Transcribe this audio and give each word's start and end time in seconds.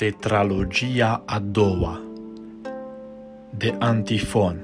Tetralogia 0.00 1.22
a 1.26 1.38
doua 1.38 2.00
De 3.50 3.76
Antifon 3.78 4.62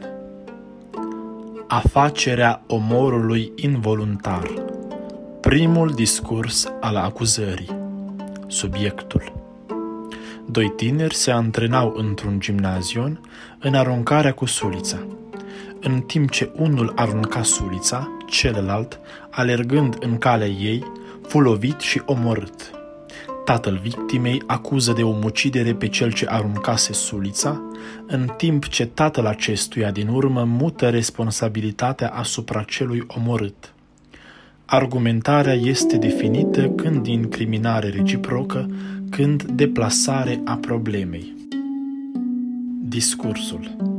Afacerea 1.66 2.62
omorului 2.66 3.52
involuntar 3.56 4.50
Primul 5.40 5.90
discurs 5.90 6.66
al 6.80 6.96
acuzării 6.96 7.68
Subiectul 8.46 9.32
Doi 10.46 10.72
tineri 10.76 11.14
se 11.14 11.30
antrenau 11.30 11.94
într-un 11.96 12.40
gimnazion 12.40 13.20
în 13.58 13.74
aruncarea 13.74 14.32
cu 14.32 14.44
sulița. 14.44 15.06
În 15.80 16.00
timp 16.00 16.30
ce 16.30 16.50
unul 16.54 16.92
arunca 16.94 17.42
sulița, 17.42 18.08
celălalt, 18.26 19.00
alergând 19.30 19.96
în 20.00 20.18
calea 20.18 20.46
ei, 20.46 20.84
fu 21.26 21.38
lovit 21.40 21.80
și 21.80 22.02
omorât. 22.06 22.75
Tatăl 23.46 23.80
victimei 23.82 24.42
acuză 24.46 24.92
de 24.92 25.02
omucidere 25.02 25.74
pe 25.74 25.88
cel 25.88 26.12
ce 26.12 26.26
aruncase 26.28 26.92
sulița, 26.92 27.62
în 28.06 28.28
timp 28.36 28.68
ce 28.68 28.86
tatăl 28.86 29.26
acestuia 29.26 29.90
din 29.90 30.08
urmă 30.08 30.44
mută 30.44 30.88
responsabilitatea 30.88 32.08
asupra 32.08 32.62
celui 32.62 33.04
omorât. 33.06 33.74
Argumentarea 34.64 35.54
este 35.54 35.96
definită 35.96 36.68
când 36.68 37.06
incriminare 37.06 37.88
reciprocă, 37.88 38.70
când 39.10 39.42
deplasare 39.42 40.40
a 40.44 40.54
problemei. 40.54 41.34
Discursul 42.82 43.95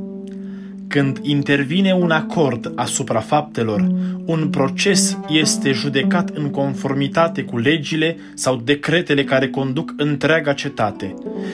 când 0.88 1.20
intervine 1.22 1.94
un 1.94 2.12
acord 2.12 2.72
asupra 2.76 3.20
faptelor, 3.20 3.88
un 4.26 4.50
proces 4.50 5.18
este 5.30 5.72
judecat 5.72 6.30
în 6.30 6.50
conformitate 6.50 7.44
cu 7.44 7.58
legile 7.58 8.18
sau 8.34 8.56
decretele 8.56 9.24
care 9.24 9.50
conduc 9.50 9.94
întreaga 9.98 10.54
cetate. 10.54 11.14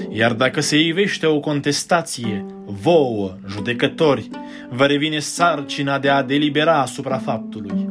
Iar 0.10 0.34
dacă 0.34 0.62
se 0.62 0.80
ivește 0.80 1.26
o 1.26 1.40
contestație, 1.40 2.46
vouă, 2.66 3.36
judecători, 3.50 4.30
vă 4.70 4.86
revine 4.86 5.20
sarcina 5.20 6.00
de 6.00 6.10
a 6.10 6.24
delibera 6.24 6.82
asupra 6.82 7.18
faptului. 7.18 7.90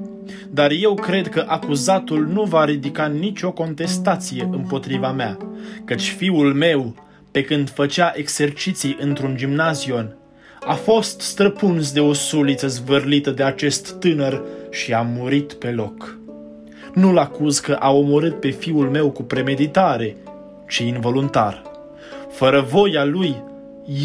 Dar 0.50 0.70
eu 0.70 0.94
cred 0.94 1.28
că 1.28 1.44
acuzatul 1.48 2.26
nu 2.26 2.42
va 2.42 2.64
ridica 2.64 3.06
nicio 3.06 3.52
contestație 3.52 4.48
împotriva 4.50 5.12
mea, 5.12 5.36
căci 5.84 6.08
fiul 6.08 6.54
meu, 6.54 6.94
pe 7.30 7.42
când 7.42 7.70
făcea 7.70 8.12
exerciții 8.16 8.96
într-un 9.00 9.36
gimnazion, 9.36 10.16
a 10.66 10.74
fost 10.74 11.20
străpuns 11.20 11.92
de 11.92 12.00
o 12.00 12.12
suliță 12.12 12.66
zvârlită 12.66 13.30
de 13.30 13.42
acest 13.42 13.92
tânăr 13.92 14.42
și 14.70 14.92
a 14.92 15.02
murit 15.02 15.52
pe 15.52 15.70
loc. 15.70 16.16
Nu-l 16.94 17.18
acuz 17.18 17.58
că 17.58 17.72
a 17.72 17.90
omorât 17.90 18.40
pe 18.40 18.50
fiul 18.50 18.90
meu 18.90 19.10
cu 19.10 19.22
premeditare, 19.22 20.16
ci 20.68 20.78
involuntar. 20.78 21.62
Fără 22.30 22.66
voia 22.70 23.04
lui, 23.04 23.42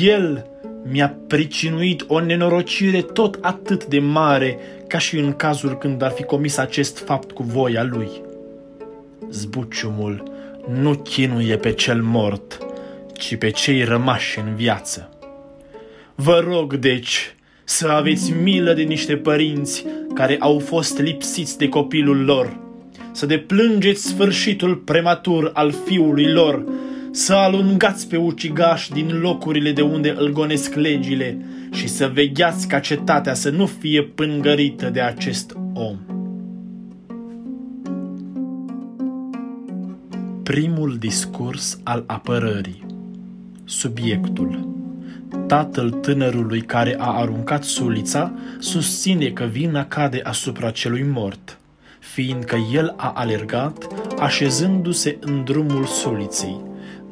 el 0.02 0.45
mi-a 0.91 1.17
pricinuit 1.28 2.05
o 2.08 2.19
nenorocire 2.19 3.02
tot 3.02 3.38
atât 3.41 3.85
de 3.85 4.00
mare 4.00 4.59
ca 4.88 4.97
și 4.97 5.17
în 5.17 5.33
cazul 5.33 5.78
când 5.78 6.02
ar 6.02 6.11
fi 6.11 6.23
comis 6.23 6.58
acest 6.58 6.97
fapt 6.97 7.31
cu 7.31 7.44
voia 7.44 7.83
lui. 7.83 8.09
Zbuciumul 9.30 10.23
nu 10.81 10.94
chinuie 10.94 11.58
pe 11.58 11.72
cel 11.72 12.02
mort, 12.02 12.59
ci 13.13 13.35
pe 13.35 13.50
cei 13.50 13.83
rămași 13.83 14.39
în 14.39 14.55
viață. 14.55 15.09
Vă 16.20 16.44
rog, 16.48 16.76
deci, 16.76 17.36
să 17.64 17.88
aveți 17.88 18.32
milă 18.44 18.73
de 18.73 18.82
niște 18.82 19.16
părinți 19.16 19.86
care 20.14 20.36
au 20.40 20.59
fost 20.59 21.00
lipsiți 21.00 21.58
de 21.58 21.70
copilul 21.70 22.24
lor, 22.24 22.58
să 23.12 23.26
deplângeți 23.26 24.08
sfârșitul 24.08 24.76
prematur 24.76 25.52
al 25.54 25.76
fiului 25.86 26.32
lor, 26.32 26.64
să 27.12 27.34
alungați 27.34 28.08
pe 28.08 28.18
ucigaș 28.18 28.88
din 28.88 29.20
locurile 29.20 29.72
de 29.72 29.82
unde 29.82 30.16
îl 30.18 30.32
gonesc 30.32 30.74
legile 30.74 31.46
și 31.72 31.88
să 31.88 32.12
vegheați 32.14 32.68
ca 32.68 32.80
cetatea 32.80 33.34
să 33.34 33.50
nu 33.50 33.66
fie 33.66 34.04
pângărită 34.04 34.90
de 34.90 35.02
acest 35.02 35.58
om. 35.74 35.97
Primul 40.44 40.96
discurs 41.00 41.80
al 41.84 42.03
apărării. 42.08 42.86
Subiectul 43.64 44.77
Tatăl 45.47 45.90
tânărului 45.90 46.62
care 46.62 46.96
a 46.97 47.12
aruncat 47.12 47.63
sulița 47.63 48.34
susține 48.59 49.30
că 49.30 49.44
vina 49.44 49.85
cade 49.85 50.22
asupra 50.24 50.69
celui 50.69 51.03
mort, 51.03 51.59
fiindcă 52.00 52.56
el 52.72 52.94
a 52.97 53.12
alergat 53.16 53.88
așezându-se 54.19 55.18
în 55.19 55.44
drumul 55.44 55.85
suliței. 55.85 56.62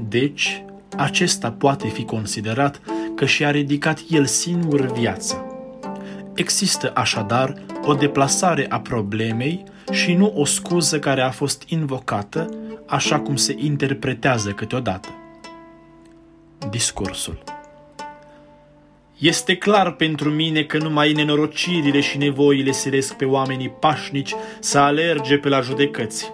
Deci, 0.09 0.63
acesta 0.97 1.51
poate 1.51 1.87
fi 1.87 2.03
considerat 2.03 2.81
că 3.15 3.25
și-a 3.25 3.51
ridicat 3.51 3.99
el 4.09 4.25
singur 4.25 4.91
viața. 4.91 5.45
Există 6.33 6.91
așadar 6.95 7.53
o 7.83 7.93
deplasare 7.93 8.65
a 8.69 8.79
problemei 8.79 9.63
și 9.91 10.13
nu 10.13 10.33
o 10.35 10.45
scuză 10.45 10.99
care 10.99 11.21
a 11.21 11.29
fost 11.29 11.63
invocată, 11.67 12.49
așa 12.85 13.19
cum 13.19 13.35
se 13.35 13.55
interpretează 13.57 14.49
câteodată. 14.51 15.07
Discursul 16.69 17.54
este 19.17 19.55
clar 19.55 19.91
pentru 19.95 20.29
mine 20.29 20.63
că 20.63 20.77
numai 20.77 21.11
nenorocirile 21.11 21.99
și 21.99 22.17
nevoile 22.17 22.71
silesc 22.71 23.13
pe 23.13 23.25
oamenii 23.25 23.69
pașnici 23.69 24.33
să 24.59 24.77
alerge 24.77 25.37
pe 25.37 25.49
la 25.49 25.61
judecăți. 25.61 26.33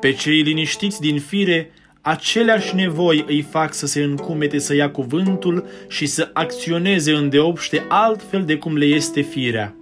Pe 0.00 0.12
cei 0.12 0.40
liniștiți 0.40 1.00
din 1.00 1.20
fire, 1.20 1.70
aceleași 2.00 2.74
nevoi 2.74 3.24
îi 3.26 3.46
fac 3.50 3.74
să 3.74 3.86
se 3.86 4.02
încumete 4.02 4.58
să 4.58 4.74
ia 4.74 4.90
cuvântul 4.90 5.66
și 5.88 6.06
să 6.06 6.30
acționeze 6.32 7.12
îndeopște 7.12 7.84
altfel 7.88 8.44
de 8.44 8.56
cum 8.56 8.76
le 8.76 8.84
este 8.84 9.20
firea. 9.20 9.74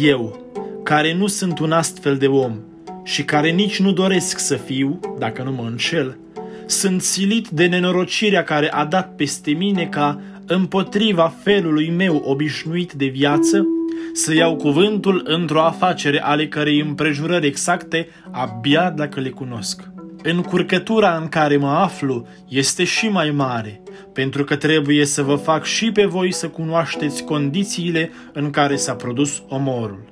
Eu, 0.00 0.50
care 0.82 1.14
nu 1.14 1.26
sunt 1.26 1.58
un 1.58 1.72
astfel 1.72 2.16
de 2.16 2.26
om 2.26 2.60
și 3.04 3.24
care 3.24 3.50
nici 3.50 3.80
nu 3.80 3.92
doresc 3.92 4.38
să 4.38 4.56
fiu, 4.56 5.00
dacă 5.18 5.42
nu 5.42 5.52
mă 5.52 5.62
înșel, 5.70 6.18
sunt 6.66 7.02
silit 7.02 7.48
de 7.48 7.66
nenorocirea 7.66 8.42
care 8.42 8.70
a 8.72 8.84
dat 8.84 9.14
peste 9.14 9.50
mine 9.50 9.86
ca 9.86 10.20
împotriva 10.46 11.32
felului 11.42 11.90
meu 11.90 12.22
obișnuit 12.24 12.92
de 12.92 13.06
viață, 13.06 13.66
să 14.12 14.34
iau 14.34 14.56
cuvântul 14.56 15.22
într-o 15.24 15.62
afacere 15.62 16.22
ale 16.22 16.48
cărei 16.48 16.80
împrejurări 16.80 17.46
exacte 17.46 18.08
abia 18.30 18.90
dacă 18.90 19.20
le 19.20 19.28
cunosc. 19.28 19.82
Încurcătura 20.22 21.16
în 21.16 21.28
care 21.28 21.56
mă 21.56 21.68
aflu 21.68 22.26
este 22.48 22.84
și 22.84 23.08
mai 23.08 23.30
mare, 23.30 23.82
pentru 24.12 24.44
că 24.44 24.56
trebuie 24.56 25.04
să 25.04 25.22
vă 25.22 25.34
fac 25.34 25.64
și 25.64 25.92
pe 25.92 26.04
voi 26.04 26.32
să 26.32 26.48
cunoașteți 26.48 27.24
condițiile 27.24 28.10
în 28.32 28.50
care 28.50 28.76
s-a 28.76 28.94
produs 28.94 29.42
omorul. 29.48 30.04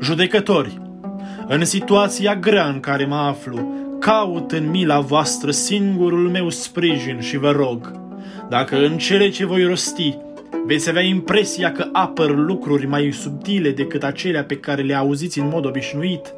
Judecători, 0.00 0.80
în 1.48 1.64
situația 1.64 2.36
grea 2.36 2.68
în 2.68 2.80
care 2.80 3.04
mă 3.04 3.16
aflu, 3.16 3.74
caut 4.00 4.52
în 4.52 4.70
mila 4.70 5.00
voastră 5.00 5.50
singurul 5.50 6.30
meu 6.30 6.48
sprijin 6.48 7.20
și 7.20 7.36
vă 7.36 7.50
rog– 7.50 7.90
dacă 8.48 8.76
în 8.84 8.98
cele 8.98 9.28
ce 9.28 9.44
voi 9.44 9.64
rosti 9.64 10.18
veți 10.66 10.88
avea 10.88 11.02
impresia 11.02 11.72
că 11.72 11.88
apăr 11.92 12.36
lucruri 12.36 12.86
mai 12.86 13.10
subtile 13.12 13.70
decât 13.70 14.02
acelea 14.02 14.44
pe 14.44 14.56
care 14.56 14.82
le 14.82 14.94
auziți 14.94 15.38
în 15.38 15.48
mod 15.48 15.66
obișnuit, 15.66 16.32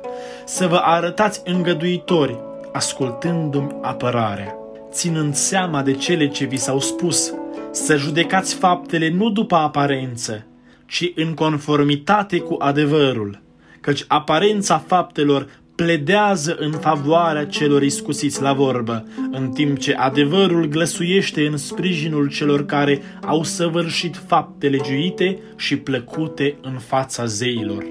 să 0.44 0.66
vă 0.66 0.76
arătați 0.76 1.42
îngăduitori, 1.44 2.38
ascultându-mi 2.72 3.74
apărarea, 3.82 4.54
ținând 4.90 5.34
seama 5.34 5.82
de 5.82 5.92
cele 5.92 6.28
ce 6.28 6.44
vi 6.44 6.56
s-au 6.56 6.80
spus, 6.80 7.34
să 7.70 7.96
judecați 7.96 8.54
faptele 8.54 9.10
nu 9.10 9.30
după 9.30 9.56
aparență, 9.56 10.46
ci 10.86 11.12
în 11.14 11.34
conformitate 11.34 12.38
cu 12.38 12.56
adevărul, 12.58 13.40
căci 13.80 14.04
aparența 14.08 14.78
faptelor 14.78 15.48
pledează 15.84 16.56
în 16.58 16.70
favoarea 16.70 17.46
celor 17.46 17.82
iscusiți 17.82 18.42
la 18.42 18.52
vorbă, 18.52 19.06
în 19.30 19.50
timp 19.50 19.78
ce 19.78 19.94
adevărul 19.94 20.64
glăsuiește 20.64 21.46
în 21.46 21.56
sprijinul 21.56 22.28
celor 22.28 22.66
care 22.66 23.02
au 23.24 23.42
săvârșit 23.42 24.22
fapte 24.26 24.68
legiuite 24.68 25.38
și 25.56 25.76
plăcute 25.76 26.56
în 26.62 26.78
fața 26.86 27.24
zeilor. 27.24 27.84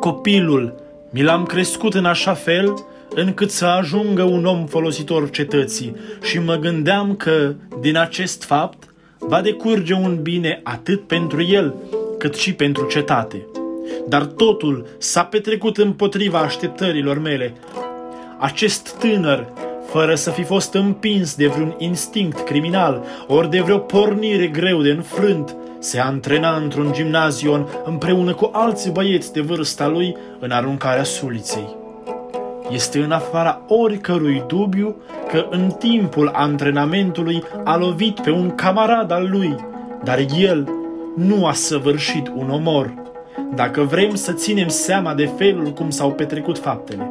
Copilul 0.00 0.74
mi 1.10 1.22
l-am 1.22 1.44
crescut 1.44 1.94
în 1.94 2.04
așa 2.04 2.34
fel 2.34 2.74
încât 3.14 3.50
să 3.50 3.64
ajungă 3.64 4.22
un 4.22 4.44
om 4.44 4.66
folositor 4.66 5.30
cetății 5.30 5.96
și 6.22 6.38
mă 6.38 6.56
gândeam 6.56 7.14
că, 7.16 7.54
din 7.80 7.96
acest 7.96 8.44
fapt, 8.44 8.94
va 9.18 9.40
decurge 9.40 9.94
un 9.94 10.18
bine 10.22 10.60
atât 10.62 11.06
pentru 11.06 11.42
el, 11.42 11.74
cât 12.18 12.34
și 12.34 12.52
pentru 12.52 12.86
cetate 12.86 13.46
dar 14.08 14.24
totul 14.24 14.86
s-a 14.98 15.24
petrecut 15.24 15.76
împotriva 15.76 16.38
așteptărilor 16.38 17.18
mele. 17.18 17.54
Acest 18.38 18.96
tânăr, 18.98 19.46
fără 19.86 20.14
să 20.14 20.30
fi 20.30 20.42
fost 20.42 20.74
împins 20.74 21.34
de 21.34 21.46
vreun 21.46 21.74
instinct 21.78 22.40
criminal, 22.40 23.04
ori 23.26 23.50
de 23.50 23.60
vreo 23.60 23.78
pornire 23.78 24.46
greu 24.46 24.82
de 24.82 24.90
înfrânt, 24.90 25.56
se 25.78 25.98
antrena 25.98 26.56
într-un 26.56 26.92
gimnazion 26.92 27.68
împreună 27.84 28.34
cu 28.34 28.50
alți 28.52 28.90
băieți 28.90 29.32
de 29.32 29.40
vârsta 29.40 29.88
lui 29.88 30.16
în 30.38 30.50
aruncarea 30.50 31.04
suliței. 31.04 31.76
este 32.70 32.98
în 32.98 33.10
afara 33.10 33.60
oricărui 33.68 34.44
dubiu 34.46 34.96
că 35.30 35.46
în 35.50 35.70
timpul 35.78 36.30
antrenamentului 36.34 37.42
a 37.64 37.76
lovit 37.76 38.20
pe 38.20 38.30
un 38.30 38.54
camarad 38.54 39.10
al 39.10 39.28
lui, 39.30 39.54
dar 40.04 40.18
el 40.38 40.68
nu 41.16 41.46
a 41.46 41.52
săvârșit 41.52 42.32
un 42.34 42.50
omor. 42.50 42.92
Dacă 43.54 43.82
vrem 43.82 44.14
să 44.14 44.32
ținem 44.32 44.68
seama 44.68 45.14
de 45.14 45.30
felul 45.36 45.72
cum 45.72 45.90
s-au 45.90 46.12
petrecut 46.12 46.58
faptele. 46.58 47.10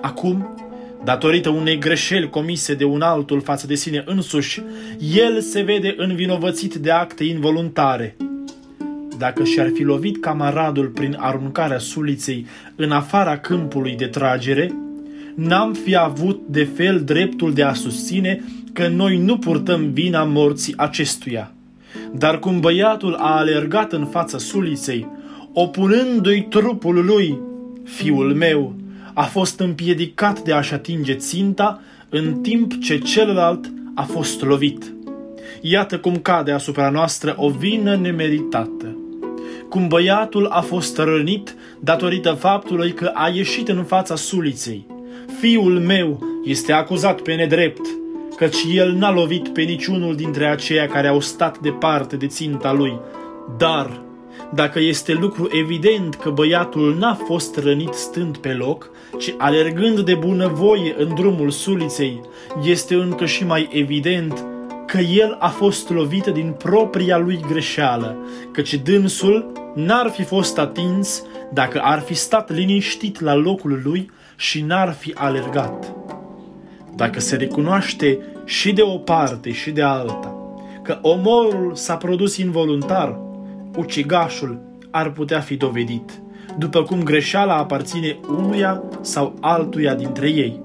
Acum, 0.00 0.56
datorită 1.04 1.48
unei 1.48 1.78
greșeli 1.78 2.30
comise 2.30 2.74
de 2.74 2.84
un 2.84 3.00
altul 3.00 3.40
față 3.40 3.66
de 3.66 3.74
sine 3.74 4.02
însuși, 4.06 4.62
el 5.14 5.40
se 5.40 5.60
vede 5.60 5.94
învinovățit 5.96 6.74
de 6.74 6.90
acte 6.90 7.24
involuntare. 7.24 8.16
Dacă 9.18 9.44
și-ar 9.44 9.70
fi 9.74 9.82
lovit 9.82 10.20
camaradul 10.20 10.86
prin 10.86 11.16
aruncarea 11.20 11.78
suliței 11.78 12.46
în 12.76 12.90
afara 12.90 13.38
câmpului 13.38 13.96
de 13.96 14.06
tragere, 14.06 14.74
n-am 15.34 15.72
fi 15.72 15.96
avut 15.96 16.40
de 16.46 16.64
fel 16.64 17.00
dreptul 17.04 17.52
de 17.52 17.62
a 17.62 17.72
susține 17.72 18.44
că 18.72 18.88
noi 18.88 19.16
nu 19.16 19.38
purtăm 19.38 19.90
vina 19.92 20.24
morții 20.24 20.74
acestuia. 20.76 21.52
Dar 22.12 22.38
cum 22.38 22.60
băiatul 22.60 23.14
a 23.14 23.36
alergat 23.36 23.92
în 23.92 24.06
fața 24.06 24.38
suliței, 24.38 25.06
opunându-i 25.52 26.42
trupul 26.42 27.04
lui, 27.04 27.38
fiul 27.84 28.34
meu, 28.34 28.74
a 29.14 29.22
fost 29.22 29.60
împiedicat 29.60 30.40
de 30.40 30.52
a-și 30.52 30.74
atinge 30.74 31.14
ținta, 31.14 31.80
în 32.08 32.34
timp 32.34 32.80
ce 32.82 32.98
celălalt 32.98 33.70
a 33.94 34.02
fost 34.02 34.42
lovit. 34.42 34.92
Iată 35.60 35.98
cum 35.98 36.16
cade 36.16 36.52
asupra 36.52 36.90
noastră 36.90 37.34
o 37.36 37.48
vină 37.48 37.96
nemeritată. 37.96 38.96
Cum 39.68 39.88
băiatul 39.88 40.46
a 40.46 40.60
fost 40.60 40.98
rănit 40.98 41.54
datorită 41.80 42.32
faptului 42.32 42.92
că 42.92 43.10
a 43.14 43.28
ieșit 43.28 43.68
în 43.68 43.84
fața 43.84 44.16
suliței. 44.16 44.86
Fiul 45.40 45.80
meu 45.80 46.26
este 46.44 46.72
acuzat 46.72 47.20
pe 47.20 47.34
nedrept, 47.34 47.86
căci 48.36 48.64
el 48.74 48.92
n-a 48.92 49.10
lovit 49.10 49.48
pe 49.48 49.62
niciunul 49.62 50.16
dintre 50.16 50.46
aceia 50.46 50.86
care 50.86 51.08
au 51.08 51.20
stat 51.20 51.58
departe 51.58 52.16
de 52.16 52.26
ținta 52.26 52.72
lui. 52.72 53.00
Dar, 53.58 54.02
dacă 54.54 54.80
este 54.80 55.12
lucru 55.12 55.48
evident 55.52 56.14
că 56.14 56.30
băiatul 56.30 56.96
n-a 56.98 57.14
fost 57.14 57.56
rănit 57.56 57.92
stând 57.92 58.36
pe 58.36 58.52
loc, 58.52 58.90
ci 59.18 59.34
alergând 59.38 60.00
de 60.00 60.14
bunăvoie 60.14 60.94
în 60.98 61.14
drumul 61.14 61.50
suliței, 61.50 62.20
este 62.62 62.94
încă 62.94 63.26
și 63.26 63.44
mai 63.44 63.68
evident 63.72 64.44
că 64.86 64.98
el 64.98 65.36
a 65.38 65.48
fost 65.48 65.90
lovit 65.90 66.26
din 66.26 66.54
propria 66.58 67.18
lui 67.18 67.40
greșeală, 67.48 68.16
căci 68.52 68.74
dânsul 68.74 69.52
n-ar 69.74 70.10
fi 70.10 70.22
fost 70.22 70.58
atins 70.58 71.22
dacă 71.52 71.80
ar 71.80 72.00
fi 72.00 72.14
stat 72.14 72.52
liniștit 72.52 73.20
la 73.20 73.34
locul 73.34 73.80
lui 73.84 74.10
și 74.36 74.60
n-ar 74.60 74.92
fi 74.92 75.12
alergat. 75.14 75.94
Dacă 76.96 77.20
se 77.20 77.36
recunoaște 77.36 78.18
și 78.44 78.72
de 78.72 78.82
o 78.82 78.98
parte 78.98 79.52
și 79.52 79.70
de 79.70 79.82
alta 79.82 80.36
că 80.82 80.98
omorul 81.02 81.74
s-a 81.74 81.96
produs 81.96 82.36
involuntar, 82.36 83.18
ucigașul 83.76 84.60
ar 84.90 85.10
putea 85.10 85.40
fi 85.40 85.56
dovedit, 85.56 86.22
după 86.58 86.82
cum 86.82 87.02
greșeala 87.02 87.56
aparține 87.56 88.18
unuia 88.28 88.82
sau 89.00 89.36
altuia 89.40 89.94
dintre 89.94 90.28
ei. 90.28 90.60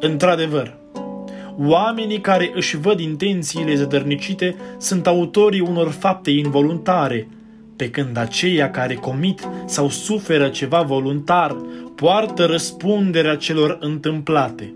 Într-adevăr, 0.00 0.76
oamenii 1.58 2.20
care 2.20 2.50
își 2.54 2.76
văd 2.76 3.00
intențiile 3.00 3.74
zădărnicite 3.74 4.56
sunt 4.78 5.06
autorii 5.06 5.60
unor 5.60 5.88
fapte 5.88 6.30
involuntare, 6.30 7.28
pe 7.76 7.90
când 7.90 8.16
aceia 8.16 8.70
care 8.70 8.94
comit 8.94 9.48
sau 9.66 9.88
suferă 9.88 10.48
ceva 10.48 10.82
voluntar 10.82 11.56
poartă 11.94 12.44
răspunderea 12.44 13.36
celor 13.36 13.76
întâmplate. 13.80 14.74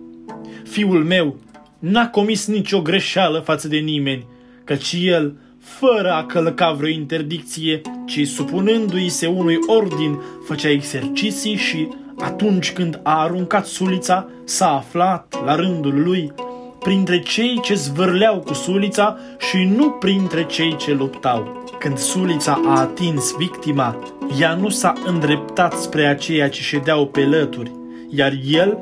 Fiul 0.64 1.04
meu 1.04 1.36
n-a 1.78 2.08
comis 2.08 2.46
nicio 2.46 2.82
greșeală 2.82 3.38
față 3.38 3.68
de 3.68 3.76
nimeni, 3.76 4.26
căci 4.64 4.96
el, 5.00 5.36
fără 5.66 6.12
a 6.12 6.24
călca 6.24 6.72
vreo 6.72 6.88
interdicție, 6.88 7.80
ci 8.06 8.26
supunându-i 8.26 9.08
se 9.08 9.26
unui 9.26 9.58
ordin, 9.66 10.20
făcea 10.46 10.70
exerciții 10.70 11.56
și, 11.56 11.88
atunci 12.18 12.72
când 12.72 13.00
a 13.02 13.22
aruncat 13.22 13.66
sulița, 13.66 14.28
s-a 14.44 14.76
aflat, 14.76 15.42
la 15.44 15.54
rândul 15.54 16.02
lui, 16.02 16.32
printre 16.78 17.20
cei 17.20 17.60
ce 17.62 17.74
zvârleau 17.74 18.40
cu 18.40 18.52
sulița 18.52 19.18
și 19.50 19.64
nu 19.76 19.90
printre 19.90 20.44
cei 20.44 20.76
ce 20.76 20.92
luptau. 20.92 21.64
Când 21.78 21.98
sulița 21.98 22.60
a 22.66 22.80
atins 22.80 23.36
victima, 23.36 23.96
ea 24.40 24.54
nu 24.54 24.68
s-a 24.68 24.92
îndreptat 25.06 25.72
spre 25.72 26.06
aceia 26.06 26.48
ce 26.48 26.62
ședeau 26.62 27.06
pe 27.06 27.20
lături, 27.20 27.70
iar 28.10 28.32
el, 28.50 28.78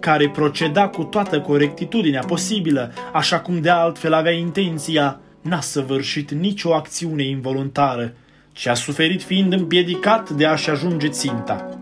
care 0.00 0.28
proceda 0.28 0.88
cu 0.88 1.02
toată 1.02 1.40
corectitudinea 1.40 2.22
posibilă, 2.26 2.92
așa 3.12 3.40
cum 3.40 3.60
de 3.60 3.70
altfel 3.70 4.12
avea 4.12 4.32
intenția, 4.32 5.20
n-a 5.48 5.60
săvârșit 5.60 6.30
nicio 6.30 6.74
acțiune 6.74 7.22
involuntară, 7.22 8.12
ci 8.52 8.66
a 8.66 8.74
suferit 8.74 9.22
fiind 9.22 9.52
împiedicat 9.52 10.30
de 10.30 10.46
a-și 10.46 10.70
ajunge 10.70 11.08
ținta. 11.08 11.78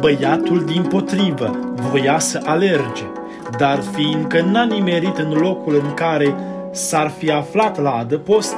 Băiatul, 0.00 0.64
din 0.64 0.82
potrivă, 0.82 1.74
voia 1.90 2.18
să 2.18 2.40
alerge, 2.44 3.04
dar 3.58 3.82
fiindcă 3.94 4.40
n-a 4.40 4.64
nimerit 4.64 5.16
în 5.16 5.32
locul 5.32 5.74
în 5.74 5.94
care 5.94 6.34
s-ar 6.72 7.10
fi 7.18 7.30
aflat 7.30 7.82
la 7.82 7.90
adăpost, 7.90 8.54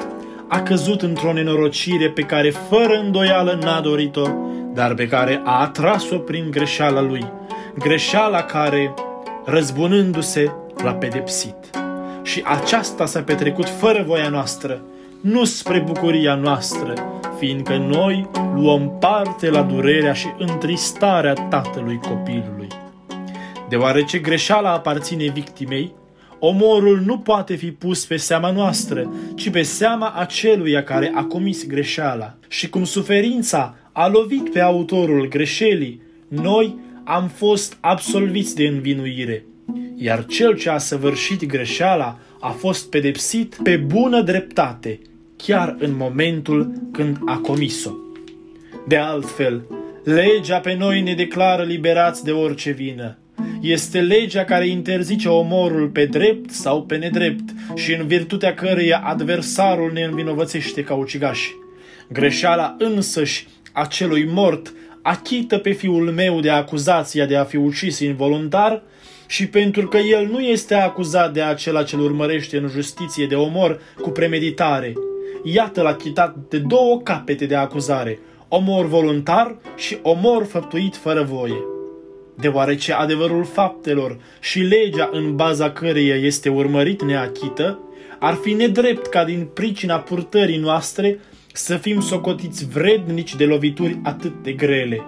a 0.49 0.63
căzut 0.63 1.03
într-o 1.03 1.33
nenorocire 1.33 2.09
pe 2.09 2.23
care 2.23 2.51
fără 2.51 3.01
îndoială 3.05 3.59
n-a 3.63 3.81
dorit-o, 3.81 4.29
dar 4.75 4.95
pe 4.95 5.09
care 5.09 5.41
a 5.45 5.61
atras-o 5.61 6.19
prin 6.19 6.51
greșeala 6.51 7.01
lui, 7.01 7.33
greșeala 7.79 8.43
care, 8.43 8.95
răzbunându-se, 9.45 10.53
l-a 10.83 10.93
pedepsit. 10.93 11.84
Și 12.25 12.43
aceasta 12.45 13.07
s-a 13.07 13.23
petrecut 13.23 13.69
fără 13.69 14.05
voia 14.07 14.29
noastră, 14.29 14.83
nu 15.21 15.45
spre 15.45 15.79
bucuria 15.79 16.35
noastră, 16.35 16.95
fiindcă 17.39 17.77
noi 17.77 18.31
luăm 18.55 18.97
parte 19.01 19.51
la 19.51 19.63
durerea 19.63 20.13
și 20.13 20.27
întristarea 20.39 21.33
tatălui 21.33 22.01
copilului. 22.09 22.69
Deoarece 23.69 24.19
greșeala 24.19 24.73
aparține 24.73 25.29
victimei, 25.29 25.95
Omorul 26.39 27.01
nu 27.05 27.19
poate 27.19 27.55
fi 27.55 27.71
pus 27.71 28.05
pe 28.07 28.17
seama 28.17 28.51
noastră, 28.51 29.13
ci 29.35 29.51
pe 29.51 29.63
seama 29.63 30.13
aceluia 30.17 30.83
care 30.83 31.13
a 31.15 31.25
comis 31.25 31.67
greșeala. 31.67 32.35
Și 32.49 32.69
cum 32.69 32.85
suferința 32.85 33.77
a 33.93 34.09
lovit 34.09 34.53
pe 34.53 34.61
autorul 34.61 35.29
greșelii, 35.29 36.03
noi 36.29 36.79
am 37.05 37.29
fost 37.29 37.77
absolviți 37.81 38.55
de 38.55 38.67
învinuire. 38.67 39.45
Iar 39.97 40.27
cel 40.27 40.57
ce 40.57 40.71
a 40.71 40.79
săvârșit 40.79 41.47
greșeala 41.47 42.19
a 42.41 42.49
fost 42.51 42.91
pedepsit 42.91 43.59
pe 43.63 43.77
bună 43.77 44.21
dreptate, 44.21 45.01
chiar 45.37 45.77
în 45.79 45.97
momentul 45.97 46.73
când 46.93 47.19
a 47.27 47.37
comis-o. 47.37 47.91
De 48.89 48.97
altfel, 48.97 49.67
legea 50.05 50.59
pe 50.59 50.75
noi 50.75 51.01
ne 51.01 51.15
declară 51.15 51.63
liberați 51.63 52.25
de 52.25 52.31
orice 52.31 52.71
vină 52.71 53.19
este 53.61 54.01
legea 54.01 54.45
care 54.45 54.67
interzice 54.67 55.29
omorul 55.29 55.89
pe 55.89 56.07
drept 56.07 56.51
sau 56.51 56.83
pe 56.83 56.97
nedrept 56.97 57.49
și 57.75 57.95
în 57.95 58.07
virtutea 58.07 58.55
căreia 58.55 58.99
adversarul 59.05 59.93
ne 59.93 60.03
învinovățește 60.03 60.83
ca 60.83 60.95
ucigași. 60.95 61.51
Greșeala 62.13 62.75
însăși 62.79 63.47
a 63.73 63.85
celui 63.87 64.25
mort 64.25 64.73
achită 65.03 65.59
pe 65.59 65.71
fiul 65.71 66.11
meu 66.11 66.41
de 66.41 66.51
acuzația 66.51 67.27
de 67.27 67.37
a 67.37 67.45
fi 67.45 67.57
ucis 67.57 67.99
involuntar 67.99 68.83
și 69.27 69.47
pentru 69.47 69.89
că 69.89 69.97
el 69.97 70.27
nu 70.27 70.41
este 70.41 70.75
acuzat 70.75 71.33
de 71.33 71.43
acela 71.43 71.83
ce 71.83 71.97
urmărește 71.97 72.57
în 72.57 72.69
justiție 72.69 73.27
de 73.27 73.35
omor 73.35 73.81
cu 74.01 74.11
premeditare, 74.11 74.93
iată 75.43 75.83
l-a 75.83 75.95
chitat 75.95 76.37
de 76.49 76.59
două 76.59 77.01
capete 77.01 77.47
de 77.47 77.55
acuzare, 77.55 78.19
omor 78.49 78.87
voluntar 78.87 79.57
și 79.77 79.99
omor 80.03 80.45
făptuit 80.45 80.97
fără 80.97 81.23
voie 81.23 81.73
deoarece 82.35 82.93
adevărul 82.93 83.45
faptelor 83.45 84.19
și 84.41 84.61
legea 84.61 85.09
în 85.13 85.37
baza 85.37 85.71
căreia 85.71 86.15
este 86.15 86.49
urmărit 86.49 87.03
neachită, 87.03 87.79
ar 88.19 88.35
fi 88.35 88.53
nedrept 88.53 89.07
ca 89.07 89.25
din 89.25 89.49
pricina 89.55 89.99
purtării 89.99 90.59
noastre 90.59 91.19
să 91.53 91.77
fim 91.77 92.01
socotiți 92.01 92.69
vrednici 92.69 93.37
de 93.37 93.45
lovituri 93.45 94.01
atât 94.03 94.43
de 94.43 94.53
grele. 94.53 95.03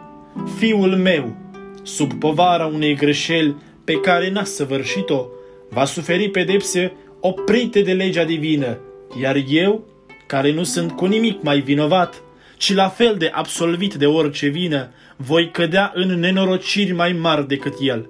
Fiul 0.58 0.96
meu, 0.96 1.36
sub 1.82 2.12
povara 2.12 2.66
unei 2.66 2.94
greșeli 2.94 3.56
pe 3.86 4.00
care 4.00 4.30
n-a 4.30 4.44
săvârșit-o, 4.44 5.26
va 5.68 5.84
suferi 5.84 6.28
pedepse 6.28 6.92
oprite 7.20 7.80
de 7.80 7.92
legea 7.92 8.24
divină, 8.24 8.78
iar 9.20 9.42
eu, 9.48 9.84
care 10.26 10.52
nu 10.52 10.62
sunt 10.62 10.92
cu 10.92 11.06
nimic 11.06 11.42
mai 11.42 11.60
vinovat, 11.60 12.22
ci 12.56 12.74
la 12.74 12.88
fel 12.88 13.16
de 13.18 13.30
absolvit 13.32 13.94
de 13.94 14.06
orice 14.06 14.46
vină, 14.48 14.92
voi 15.16 15.50
cădea 15.50 15.92
în 15.94 16.18
nenorociri 16.18 16.92
mai 16.92 17.12
mari 17.12 17.48
decât 17.48 17.74
el. 17.80 18.08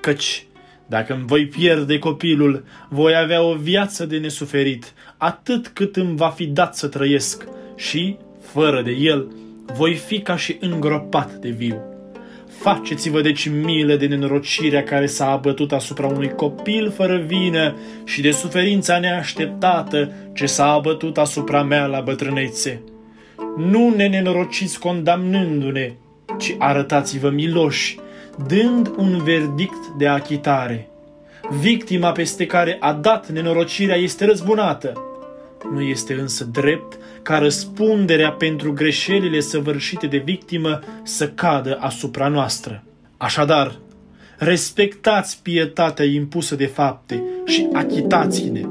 Căci, 0.00 0.46
dacă 0.86 1.12
îmi 1.12 1.26
voi 1.26 1.46
pierde 1.46 1.98
copilul, 1.98 2.64
voi 2.88 3.16
avea 3.16 3.42
o 3.42 3.54
viață 3.54 4.06
de 4.06 4.18
nesuferit, 4.18 4.92
atât 5.16 5.68
cât 5.68 5.96
îmi 5.96 6.16
va 6.16 6.28
fi 6.28 6.46
dat 6.46 6.76
să 6.76 6.88
trăiesc 6.88 7.44
și, 7.76 8.16
fără 8.40 8.82
de 8.82 8.90
el, 8.90 9.32
voi 9.76 9.94
fi 9.94 10.20
ca 10.20 10.36
și 10.36 10.56
îngropat 10.60 11.32
de 11.32 11.48
viu. 11.48 11.89
Faceți-vă 12.60 13.20
deci 13.20 13.48
milă 13.48 13.94
de 13.94 14.06
nenorocirea 14.06 14.82
care 14.82 15.06
s-a 15.06 15.30
abătut 15.30 15.72
asupra 15.72 16.06
unui 16.06 16.28
copil 16.28 16.90
fără 16.90 17.16
vină 17.16 17.76
și 18.04 18.20
de 18.20 18.30
suferința 18.30 18.98
neașteptată 18.98 20.12
ce 20.32 20.46
s-a 20.46 20.72
abătut 20.72 21.18
asupra 21.18 21.62
mea 21.62 21.86
la 21.86 22.00
bătrânețe. 22.00 22.82
Nu 23.56 23.94
ne 23.96 24.08
nenorociți 24.08 24.78
condamnându-ne, 24.78 25.92
ci 26.38 26.54
arătați-vă 26.58 27.30
miloși, 27.30 27.98
dând 28.46 28.90
un 28.96 29.22
verdict 29.24 29.86
de 29.98 30.06
achitare. 30.06 30.88
Victima 31.60 32.12
peste 32.12 32.46
care 32.46 32.76
a 32.80 32.92
dat 32.92 33.28
nenorocirea 33.28 33.96
este 33.96 34.24
răzbunată. 34.24 35.09
Nu 35.72 35.80
este 35.80 36.14
însă 36.14 36.44
drept 36.44 36.98
ca 37.22 37.38
răspunderea 37.38 38.30
pentru 38.30 38.72
greșelile 38.72 39.40
săvârșite 39.40 40.06
de 40.06 40.22
victimă 40.24 40.80
să 41.02 41.28
cadă 41.28 41.78
asupra 41.80 42.28
noastră. 42.28 42.84
Așadar, 43.16 43.78
respectați 44.38 45.42
pietatea 45.42 46.04
impusă 46.04 46.56
de 46.56 46.66
fapte 46.66 47.22
și 47.46 47.68
achitați-ne, 47.72 48.62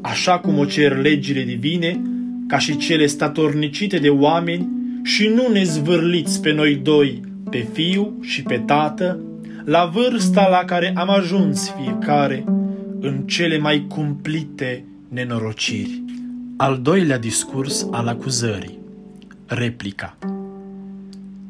așa 0.00 0.38
cum 0.38 0.58
o 0.58 0.64
cer 0.64 0.96
legile 0.96 1.42
divine, 1.42 2.00
ca 2.48 2.58
și 2.58 2.76
cele 2.76 3.06
statornicite 3.06 3.98
de 3.98 4.08
oameni, 4.08 4.68
și 5.02 5.26
nu 5.26 5.48
ne 5.52 5.62
zvârliți 5.62 6.40
pe 6.40 6.52
noi 6.52 6.74
doi, 6.74 7.20
pe 7.50 7.66
fiu 7.72 8.18
și 8.20 8.42
pe 8.42 8.62
tată, 8.66 9.20
la 9.64 9.90
vârsta 9.94 10.48
la 10.48 10.64
care 10.64 10.92
am 10.96 11.10
ajuns 11.10 11.74
fiecare, 11.80 12.44
în 13.00 13.22
cele 13.26 13.58
mai 13.58 13.86
cumplite 13.88 14.84
nenorociri. 15.08 16.02
Al 16.60 16.78
doilea 16.82 17.18
discurs 17.18 17.86
al 17.90 18.08
acuzării. 18.08 18.78
Replica. 19.46 20.16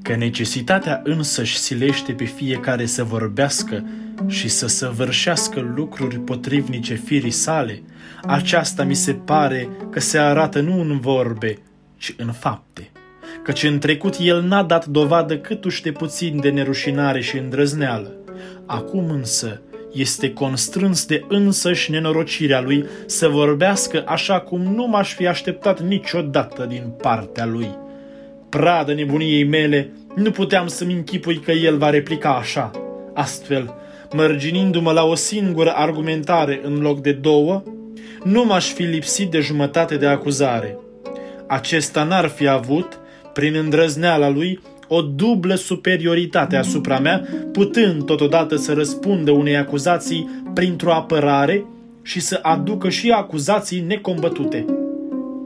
Că 0.03 0.17
necesitatea 0.17 1.01
însăși 1.05 1.59
silește 1.59 2.13
pe 2.13 2.25
fiecare 2.25 2.87
să 2.87 3.05
vorbească 3.05 3.85
și 4.27 4.49
să 4.49 4.67
săvârșească 4.67 5.73
lucruri 5.75 6.19
potrivnice 6.19 6.95
firii 6.95 7.31
sale, 7.31 7.83
aceasta 8.23 8.85
mi 8.85 8.95
se 8.95 9.13
pare 9.13 9.69
că 9.91 10.01
se 10.01 10.19
arată 10.19 10.61
nu 10.61 10.81
în 10.81 10.99
vorbe, 10.99 11.59
ci 11.97 12.15
în 12.17 12.33
fapte. 12.33 12.91
Căci 13.43 13.63
în 13.63 13.79
trecut 13.79 14.17
el 14.21 14.43
n-a 14.43 14.63
dat 14.63 14.87
dovadă 14.87 15.39
câtuși 15.39 15.83
de 15.83 15.93
puțin 15.93 16.41
de 16.41 16.51
nerușinare 16.51 17.21
și 17.21 17.37
îndrăzneală. 17.37 18.15
Acum 18.67 19.11
însă, 19.11 19.61
este 20.01 20.33
constrâns 20.33 21.07
de 21.07 21.25
însăși 21.29 21.91
nenorocirea 21.91 22.61
lui 22.61 22.85
să 23.07 23.29
vorbească 23.29 24.03
așa 24.07 24.41
cum 24.41 24.61
nu 24.61 24.87
m-aș 24.87 25.15
fi 25.15 25.27
așteptat 25.27 25.81
niciodată 25.81 26.65
din 26.65 26.93
partea 27.03 27.47
lui. 27.47 27.77
Pradă 28.49 28.95
nebuniei 28.95 29.45
mele, 29.45 29.91
nu 30.15 30.31
puteam 30.31 30.67
să-mi 30.67 30.93
închipui 30.93 31.39
că 31.39 31.51
el 31.53 31.77
va 31.77 31.91
replica 31.91 32.37
așa. 32.37 32.71
Astfel, 33.15 33.75
mărginindu-mă 34.13 34.93
la 34.93 35.05
o 35.05 35.15
singură 35.15 35.73
argumentare 35.77 36.61
în 36.63 36.81
loc 36.81 37.01
de 37.01 37.13
două, 37.13 37.63
nu 38.25 38.45
m-aș 38.45 38.73
fi 38.73 38.83
lipsit 38.83 39.31
de 39.31 39.41
jumătate 39.41 39.97
de 39.97 40.07
acuzare. 40.07 40.79
Acesta 41.47 42.05
n-ar 42.05 42.29
fi 42.29 42.49
avut, 42.49 42.99
prin 43.33 43.55
îndrăzneala 43.55 44.29
lui, 44.29 44.61
o 44.89 45.03
dublă 45.03 45.55
superioritate 45.55 46.57
asupra 46.57 46.99
mea, 46.99 47.23
putând 47.53 48.05
totodată 48.05 48.57
să 48.57 48.73
răspundă 48.73 49.31
unei 49.31 49.57
acuzații 49.57 50.43
printr-o 50.55 50.93
apărare 50.93 51.65
și 52.03 52.21
să 52.21 52.39
aducă 52.43 52.89
și 52.89 53.11
acuzații 53.11 53.81
necombătute. 53.81 54.65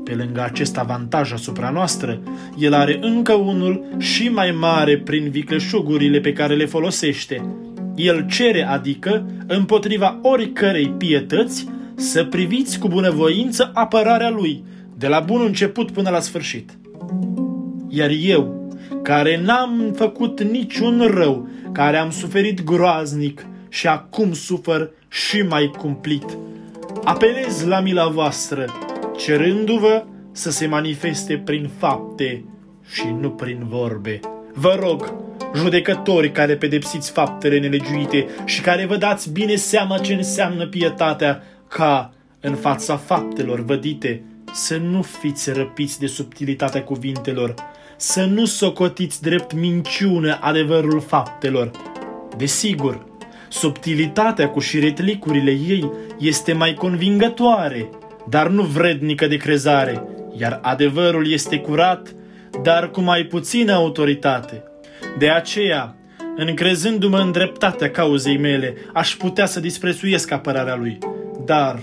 Pe 0.04 0.14
lângă 0.14 0.42
acest 0.42 0.78
avantaj 0.78 1.32
asupra 1.32 1.70
noastră, 1.70 2.20
el 2.58 2.74
are 2.74 2.98
încă 3.00 3.32
unul 3.32 3.84
și 3.98 4.28
mai 4.28 4.50
mare 4.50 4.98
prin 4.98 5.30
vicleșugurile 5.30 6.20
pe 6.20 6.32
care 6.32 6.54
le 6.54 6.66
folosește. 6.66 7.44
El 7.94 8.26
cere, 8.30 8.66
adică, 8.66 9.26
împotriva 9.46 10.18
oricărei 10.22 10.88
pietăți, 10.98 11.66
să 11.94 12.24
priviți 12.24 12.78
cu 12.78 12.88
bunăvoință 12.88 13.70
apărarea 13.74 14.30
lui, 14.30 14.64
de 14.98 15.06
la 15.06 15.20
bun 15.20 15.42
început 15.46 15.90
până 15.90 16.10
la 16.10 16.20
sfârșit. 16.20 16.70
Iar 17.88 18.10
eu, 18.22 18.61
care 19.02 19.40
n-am 19.40 19.92
făcut 19.96 20.42
niciun 20.42 21.10
rău, 21.14 21.48
care 21.72 21.96
am 21.96 22.10
suferit 22.10 22.64
groaznic 22.64 23.46
și 23.68 23.86
acum 23.86 24.32
sufăr 24.32 24.90
și 25.08 25.42
mai 25.42 25.70
cumplit. 25.78 26.24
Apelez 27.04 27.64
la 27.64 27.80
mila 27.80 28.08
voastră, 28.08 28.64
cerându-vă 29.16 30.04
să 30.32 30.50
se 30.50 30.66
manifeste 30.66 31.42
prin 31.44 31.70
fapte 31.78 32.44
și 32.92 33.06
nu 33.20 33.30
prin 33.30 33.66
vorbe. 33.68 34.20
Vă 34.54 34.78
rog, 34.80 35.14
judecători 35.54 36.32
care 36.32 36.56
pedepsiți 36.56 37.10
faptele 37.10 37.58
nelegiuite 37.58 38.26
și 38.44 38.60
care 38.60 38.86
vă 38.86 38.96
dați 38.96 39.32
bine 39.32 39.54
seama 39.54 39.98
ce 39.98 40.12
înseamnă 40.12 40.66
pietatea, 40.66 41.42
ca, 41.68 42.12
în 42.40 42.54
fața 42.54 42.96
faptelor 42.96 43.64
vădite, 43.64 44.22
să 44.52 44.76
nu 44.76 45.02
fiți 45.02 45.52
răpiți 45.52 46.00
de 46.00 46.06
subtilitatea 46.06 46.82
cuvintelor, 46.82 47.54
să 48.02 48.24
nu 48.24 48.44
socotiți 48.44 49.22
drept 49.22 49.52
minciună 49.52 50.38
adevărul 50.40 51.00
faptelor. 51.00 51.70
Desigur, 52.36 53.04
subtilitatea 53.48 54.48
cu 54.48 54.60
șiretlicurile 54.60 55.50
ei 55.50 55.90
este 56.18 56.52
mai 56.52 56.74
convingătoare, 56.74 57.88
dar 58.28 58.48
nu 58.48 58.62
vrednică 58.62 59.26
de 59.26 59.36
crezare, 59.36 60.02
iar 60.38 60.58
adevărul 60.62 61.32
este 61.32 61.58
curat, 61.58 62.14
dar 62.62 62.90
cu 62.90 63.00
mai 63.00 63.22
puțină 63.22 63.72
autoritate. 63.72 64.62
De 65.18 65.30
aceea, 65.30 65.96
încrezându-mă 66.36 67.18
în 67.18 67.32
dreptatea 67.32 67.90
cauzei 67.90 68.38
mele, 68.38 68.74
aș 68.92 69.14
putea 69.14 69.46
să 69.46 69.60
disprețuiesc 69.60 70.30
apărarea 70.30 70.76
lui. 70.76 70.98
Dar, 71.44 71.80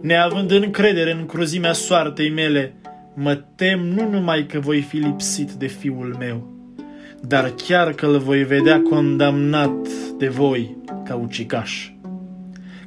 neavând 0.00 0.50
încredere 0.50 1.12
în 1.12 1.26
cruzimea 1.26 1.72
soartei 1.72 2.30
mele, 2.30 2.74
Mă 3.22 3.34
tem 3.34 3.80
nu 3.80 4.08
numai 4.08 4.46
că 4.46 4.60
voi 4.60 4.80
fi 4.80 4.96
lipsit 4.96 5.50
de 5.50 5.66
fiul 5.66 6.16
meu, 6.18 6.46
dar 7.20 7.52
chiar 7.66 7.92
că 7.92 8.06
îl 8.06 8.18
voi 8.18 8.44
vedea 8.44 8.82
condamnat 8.90 9.88
de 10.18 10.28
voi 10.28 10.76
ca 11.04 11.14
ucigaș. 11.14 11.90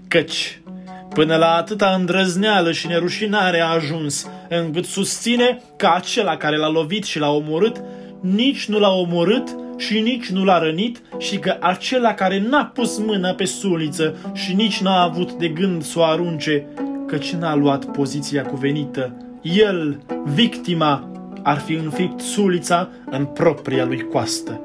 Căci, 0.08 0.62
până 1.10 1.36
la 1.36 1.56
atâta 1.56 1.96
îndrăzneală 2.00 2.72
și 2.72 2.88
nerușinare 2.88 3.60
a 3.60 3.68
ajuns, 3.68 4.30
încât 4.50 4.86
susține 4.86 5.62
că 5.78 5.90
acela 5.96 6.38
care 6.38 6.58
l-a 6.58 6.70
lovit 6.70 7.04
și 7.04 7.20
l-a 7.20 7.30
omorât, 7.30 7.82
nici 8.22 8.66
nu 8.66 8.80
l-a 8.80 8.92
omorât 8.92 9.56
și 9.78 10.00
nici 10.00 10.30
nu 10.30 10.44
l-a 10.44 10.60
rănit 10.60 11.02
și 11.18 11.38
că 11.38 11.58
acela 11.60 12.14
care 12.14 12.40
n-a 12.40 12.66
pus 12.66 12.98
mâna 12.98 13.34
pe 13.34 13.46
suliță 13.46 14.32
și 14.34 14.54
nici 14.54 14.82
n-a 14.82 15.02
avut 15.02 15.32
de 15.32 15.48
gând 15.48 15.84
să 15.84 16.00
o 16.00 16.04
arunce, 16.04 16.66
căci 17.08 17.34
n-a 17.34 17.56
luat 17.56 17.86
poziția 17.86 18.44
cuvenită, 18.44 19.18
el, 19.44 20.00
victima, 20.26 21.10
ar 21.42 21.58
fi 21.58 21.74
înfipt 21.74 22.20
sulița 22.20 22.90
în 23.06 23.26
propria 23.26 23.86
lui 23.86 24.02
coastă. 24.12 24.62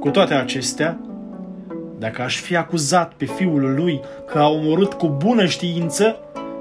Cu 0.00 0.08
toate 0.08 0.34
acestea, 0.34 1.00
dacă 1.98 2.22
aș 2.22 2.40
fi 2.40 2.56
acuzat 2.56 3.12
pe 3.12 3.24
fiul 3.24 3.74
lui 3.74 4.00
că 4.26 4.38
a 4.38 4.48
omorât 4.48 4.92
cu 4.92 5.08
bună 5.08 5.46
știință, 5.46 6.16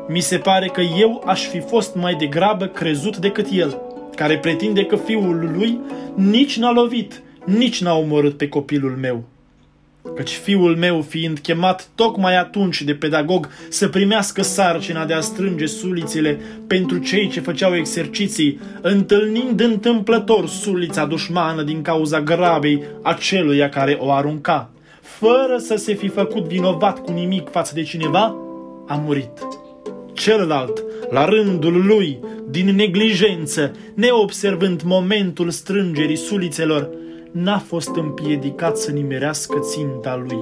mi 0.07 0.19
se 0.19 0.37
pare 0.37 0.67
că 0.67 0.81
eu 0.81 1.23
aș 1.25 1.47
fi 1.47 1.59
fost 1.59 1.95
mai 1.95 2.15
degrabă 2.15 2.65
crezut 2.65 3.17
decât 3.17 3.47
el, 3.51 3.81
care 4.15 4.37
pretinde 4.37 4.85
că 4.85 4.95
fiul 4.95 5.51
lui 5.55 5.79
nici 6.15 6.57
n-a 6.57 6.71
lovit, 6.71 7.21
nici 7.45 7.81
n-a 7.81 7.97
omorât 7.97 8.37
pe 8.37 8.47
copilul 8.47 8.97
meu 9.01 9.23
căci 10.15 10.31
fiul 10.31 10.75
meu 10.75 11.01
fiind 11.01 11.39
chemat 11.39 11.87
tocmai 11.95 12.37
atunci 12.37 12.81
de 12.81 12.93
pedagog 12.93 13.49
să 13.69 13.87
primească 13.87 14.41
sarcina 14.41 15.05
de 15.05 15.13
a 15.13 15.19
strânge 15.19 15.65
sulițele 15.65 16.39
pentru 16.67 16.97
cei 16.97 17.29
ce 17.29 17.39
făceau 17.39 17.75
exerciții, 17.75 18.59
întâlnind 18.81 19.59
întâmplător 19.59 20.47
sulița 20.47 21.05
dușmană 21.05 21.61
din 21.63 21.81
cauza 21.81 22.21
grabei 22.21 22.83
aceluia 23.01 23.69
care 23.69 23.97
o 23.99 24.11
arunca, 24.11 24.69
fără 25.01 25.57
să 25.57 25.75
se 25.75 25.93
fi 25.93 26.07
făcut 26.07 26.43
vinovat 26.43 26.99
cu 26.99 27.11
nimic 27.11 27.49
față 27.49 27.71
de 27.75 27.83
cineva, 27.83 28.35
a 28.87 28.95
murit. 28.95 29.31
Celălalt, 30.13 30.83
la 31.09 31.25
rândul 31.25 31.85
lui, 31.85 32.19
din 32.49 32.75
neglijență, 32.75 33.71
neobservând 33.93 34.81
momentul 34.81 35.49
strângerii 35.49 36.15
sulițelor, 36.15 36.89
n-a 37.31 37.57
fost 37.57 37.95
împiedicat 37.95 38.77
să 38.77 38.91
nimerească 38.91 39.59
ținta 39.59 40.23
lui, 40.27 40.39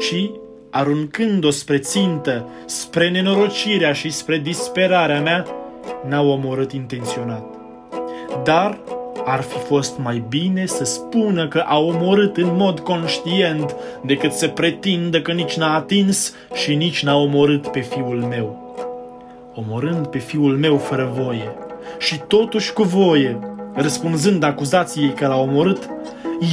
ci, 0.00 0.30
aruncând-o 0.70 1.50
spre 1.50 1.78
țintă, 1.78 2.48
spre 2.66 3.10
nenorocirea 3.10 3.92
și 3.92 4.10
spre 4.10 4.38
disperarea 4.38 5.20
mea, 5.20 5.46
n-a 6.08 6.22
omorât 6.22 6.72
intenționat. 6.72 7.44
Dar 8.44 8.78
ar 9.24 9.40
fi 9.40 9.58
fost 9.58 9.98
mai 9.98 10.24
bine 10.28 10.66
să 10.66 10.84
spună 10.84 11.48
că 11.48 11.58
a 11.58 11.78
omorât 11.78 12.36
în 12.36 12.56
mod 12.56 12.80
conștient 12.80 13.76
decât 14.04 14.32
să 14.32 14.48
pretindă 14.48 15.20
că 15.20 15.32
nici 15.32 15.56
n-a 15.56 15.74
atins 15.74 16.34
și 16.52 16.74
nici 16.74 17.02
n-a 17.02 17.16
omorât 17.16 17.66
pe 17.66 17.80
fiul 17.80 18.26
meu. 18.28 18.76
Omorând 19.54 20.06
pe 20.06 20.18
fiul 20.18 20.56
meu 20.56 20.76
fără 20.76 21.12
voie 21.14 21.54
și 21.98 22.20
totuși 22.26 22.72
cu 22.72 22.82
voie, 22.82 23.53
răspunzând 23.74 24.42
acuzației 24.42 25.12
că 25.12 25.26
l-a 25.26 25.36
omorât, 25.36 25.88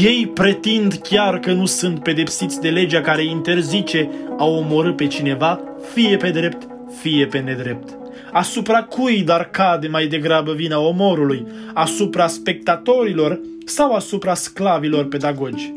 Ei 0.01 0.31
pretind 0.33 0.93
chiar 0.93 1.39
că 1.39 1.51
nu 1.51 1.65
sunt 1.65 1.99
pedepsiți 1.99 2.61
de 2.61 2.69
legea 2.69 3.01
care 3.01 3.23
interzice 3.23 4.09
a 4.37 4.45
omorâ 4.45 4.93
pe 4.93 5.07
cineva, 5.07 5.59
fie 5.93 6.17
pe 6.17 6.29
drept, 6.29 6.67
fie 7.01 7.25
pe 7.25 7.39
nedrept. 7.39 7.97
Asupra 8.31 8.83
cui 8.83 9.21
dar 9.23 9.49
cade 9.49 9.87
mai 9.87 10.07
degrabă 10.07 10.53
vina 10.53 10.79
omorului? 10.79 11.47
Asupra 11.73 12.27
spectatorilor 12.27 13.39
sau 13.65 13.93
asupra 13.93 14.33
sclavilor 14.33 15.07
pedagogi? 15.07 15.73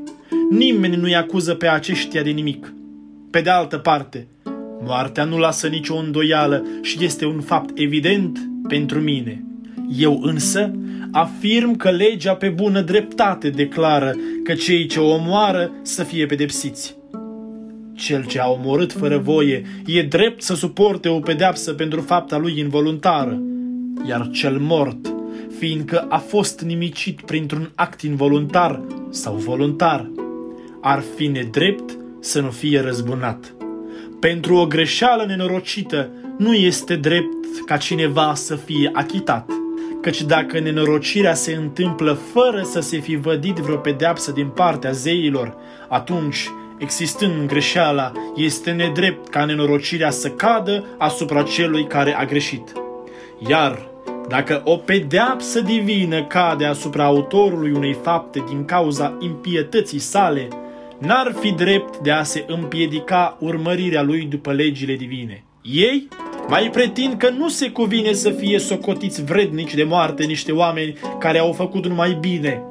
Nimeni 0.51 0.97
nu-i 0.97 1.15
acuză 1.15 1.55
pe 1.55 1.69
aceștia 1.69 2.23
de 2.23 2.31
nimic. 2.31 2.73
Pe 3.31 3.41
de 3.41 3.51
altă 3.51 3.79
parte, 3.79 4.27
moartea 4.85 5.25
nu 5.25 5.39
lasă 5.39 5.67
nicio 5.67 5.95
îndoială 5.95 6.65
și 6.83 7.05
este 7.05 7.27
un 7.27 7.41
fapt 7.41 7.79
evident 7.79 8.39
pentru 8.69 9.01
mine. 9.01 9.45
Eu 9.91 10.21
însă 10.23 10.71
afirm 11.13 11.77
că 11.77 11.91
legea 11.91 12.35
pe 12.35 12.49
bună 12.49 12.81
dreptate 12.81 13.51
declară 13.51 14.15
că 14.45 14.55
cei 14.55 14.87
ce 14.87 15.01
o 15.01 15.15
omoară 15.15 15.71
să 15.83 16.03
fie 16.03 16.27
pedepsiți. 16.27 16.97
Cel 17.95 18.25
ce 18.25 18.41
a 18.41 18.49
omorât 18.49 18.93
fără 18.93 19.19
voie 19.19 19.63
e 19.87 20.03
drept 20.03 20.43
să 20.43 20.55
suporte 20.55 21.09
o 21.09 21.19
pedeapsă 21.19 21.73
pentru 21.73 22.01
fapta 22.01 22.39
lui 22.39 22.59
involuntară, 22.59 23.43
iar 24.09 24.31
cel 24.33 24.59
mort, 24.59 25.15
fiindcă 25.59 26.07
a 26.09 26.19
fost 26.19 26.61
nimicit 26.61 27.21
printr-un 27.21 27.71
act 27.75 28.01
involuntar 28.01 28.81
sau 29.11 29.35
voluntar, 29.35 30.11
ar 30.81 31.03
fi 31.17 31.27
nedrept 31.27 31.97
să 32.21 32.41
nu 32.41 32.51
fie 32.51 32.81
răzbunat. 32.81 33.55
Pentru 34.21 34.55
o 34.55 34.67
greșeală 34.67 35.25
nenorocită 35.27 36.11
nu 36.39 36.55
este 36.55 36.97
drept 36.97 37.65
ca 37.67 37.77
cineva 37.77 38.35
să 38.35 38.57
fie 38.57 38.91
achitat, 38.93 39.51
căci 40.05 40.23
dacă 40.23 40.59
nenorocirea 40.59 41.35
se 41.35 41.55
întâmplă 41.55 42.13
fără 42.33 42.63
să 42.63 42.81
se 42.81 42.99
fi 42.99 43.17
vădit 43.17 43.57
vreo 43.57 43.77
pedeapsă 43.77 44.31
din 44.31 44.49
partea 44.49 44.91
zeilor, 44.91 45.57
atunci 45.89 46.51
existând 46.79 47.49
greșeala, 47.49 48.13
este 48.37 48.71
nedrept 48.71 49.29
ca 49.29 49.45
nenorocirea 49.45 50.11
să 50.11 50.29
cadă 50.29 50.85
asupra 50.99 51.43
celui 51.43 51.87
care 51.87 52.15
a 52.17 52.25
greșit. 52.25 52.73
Iar 53.49 53.89
dacă 54.29 54.61
o 54.65 54.77
pedeapsă 54.77 55.61
divină 55.61 56.25
cade 56.25 56.65
asupra 56.65 57.05
autorului 57.05 57.73
unei 57.73 57.97
fapte 58.03 58.45
din 58.49 58.65
cauza 58.65 59.17
impietății 59.21 59.99
sale, 59.99 60.49
n-ar 60.99 61.35
fi 61.41 61.53
drept 61.53 61.97
de 61.97 62.11
a 62.11 62.23
se 62.23 62.45
împiedica 62.47 63.37
urmărirea 63.41 64.03
lui 64.03 64.23
după 64.23 64.53
legile 64.53 64.95
divine. 64.95 65.45
Ei 65.63 66.09
mai 66.49 66.71
pretind 66.71 67.15
că 67.19 67.31
nu 67.31 67.49
se 67.49 67.71
cuvine 67.71 68.13
să 68.13 68.31
fie 68.31 68.59
socotiți 68.59 69.25
vrednici 69.25 69.75
de 69.75 69.85
moarte 69.85 70.25
niște 70.25 70.53
oameni 70.53 70.97
care 71.19 71.39
au 71.39 71.53
făcut 71.53 71.87
numai 71.87 72.17
bine, 72.21 72.63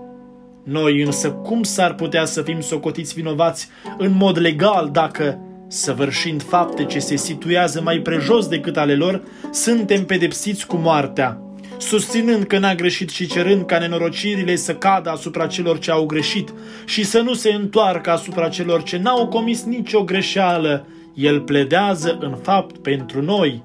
noi 0.64 1.02
însă 1.02 1.32
cum 1.32 1.64
s-ar 1.64 1.94
putea 1.94 2.26
să 2.26 2.42
fim 2.42 2.62
socotiți 2.62 3.14
vinovați 3.14 3.70
în 3.98 4.12
mod 4.18 4.40
legal 4.40 4.90
dacă, 4.92 5.40
săvârșind 5.68 6.44
fapte 6.44 6.84
ce 6.86 7.00
se 7.00 7.16
situează 7.16 7.82
mai 7.82 8.00
prejos 8.00 8.48
decât 8.48 8.78
ale 8.78 8.96
lor, 8.96 9.22
suntem 9.52 10.06
pedepsiți 10.06 10.68
cu 10.68 10.76
moartea, 10.76 11.42
susținând 11.78 12.44
că 12.44 12.58
n-a 12.58 12.76
greșit 12.76 13.10
și 13.10 13.28
cerând 13.28 13.66
ca 13.66 13.80
nenorocirile 13.80 14.56
să 14.56 14.76
cadă 14.76 15.10
asupra 15.10 15.48
celor 15.48 15.80
ce 15.80 15.92
au 15.92 16.06
greșit 16.06 16.54
și 16.86 17.06
să 17.06 17.22
nu 17.22 17.34
se 17.34 17.54
întoarcă 17.54 18.12
asupra 18.12 18.50
celor 18.50 18.84
ce 18.84 18.98
n-au 18.98 19.28
comis 19.28 19.64
nicio 19.64 20.04
greșeală, 20.04 20.88
el 21.14 21.42
pledează 21.42 22.18
în 22.22 22.36
fapt 22.42 22.78
pentru 22.78 23.22
noi. 23.22 23.64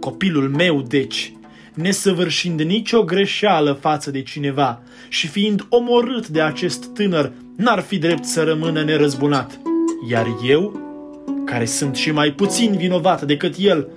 Copilul 0.00 0.48
meu, 0.48 0.82
deci, 0.82 1.32
nesăvârșind 1.74 2.60
nicio 2.60 3.04
greșeală 3.04 3.72
față 3.72 4.10
de 4.10 4.22
cineva 4.22 4.82
și 5.08 5.26
fiind 5.26 5.66
omorât 5.68 6.28
de 6.28 6.40
acest 6.40 6.86
tânăr, 6.86 7.32
n-ar 7.56 7.80
fi 7.80 7.98
drept 7.98 8.24
să 8.24 8.42
rămână 8.42 8.82
nerăzbunat. 8.82 9.60
Iar 10.10 10.26
eu, 10.48 10.80
care 11.44 11.64
sunt 11.64 11.96
și 11.96 12.10
mai 12.10 12.30
puțin 12.30 12.76
vinovat 12.76 13.22
decât 13.22 13.54
el, 13.58 13.88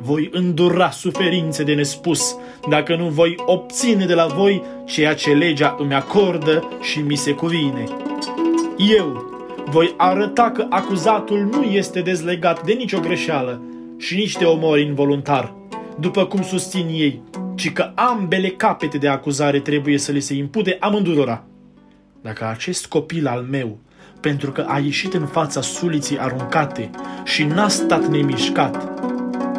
voi 0.00 0.28
îndura 0.32 0.90
suferințe 0.90 1.62
de 1.62 1.74
nespus 1.74 2.36
dacă 2.68 2.96
nu 2.96 3.08
voi 3.08 3.34
obține 3.46 4.06
de 4.06 4.14
la 4.14 4.26
voi 4.26 4.62
ceea 4.86 5.14
ce 5.14 5.32
legea 5.32 5.76
îmi 5.78 5.94
acordă 5.94 6.68
și 6.80 6.98
mi 6.98 7.16
se 7.16 7.32
cuvine. 7.32 7.84
Eu 8.96 9.33
voi 9.66 9.94
arăta 9.96 10.50
că 10.50 10.66
acuzatul 10.68 11.48
nu 11.52 11.62
este 11.62 12.00
dezlegat 12.00 12.64
de 12.64 12.72
nicio 12.72 13.00
greșeală 13.00 13.62
și 13.98 14.16
nici 14.16 14.36
de 14.36 14.44
omor 14.44 14.78
involuntar 14.78 15.54
după 15.98 16.26
cum 16.26 16.42
susțin 16.42 16.86
ei, 16.88 17.22
ci 17.54 17.72
că 17.72 17.92
ambele 17.94 18.48
capete 18.48 18.98
de 18.98 19.08
acuzare 19.08 19.60
trebuie 19.60 19.98
să 19.98 20.12
le 20.12 20.18
se 20.18 20.34
impute 20.34 20.76
amândurora. 20.80 21.44
Dacă 22.22 22.48
acest 22.48 22.86
copil 22.86 23.26
al 23.26 23.46
meu, 23.50 23.78
pentru 24.20 24.52
că 24.52 24.64
a 24.68 24.78
ieșit 24.78 25.14
în 25.14 25.26
fața 25.26 25.60
suliții 25.60 26.18
aruncate 26.18 26.90
și 27.24 27.44
n-a 27.44 27.68
stat 27.68 28.06
nemișcat, 28.06 29.02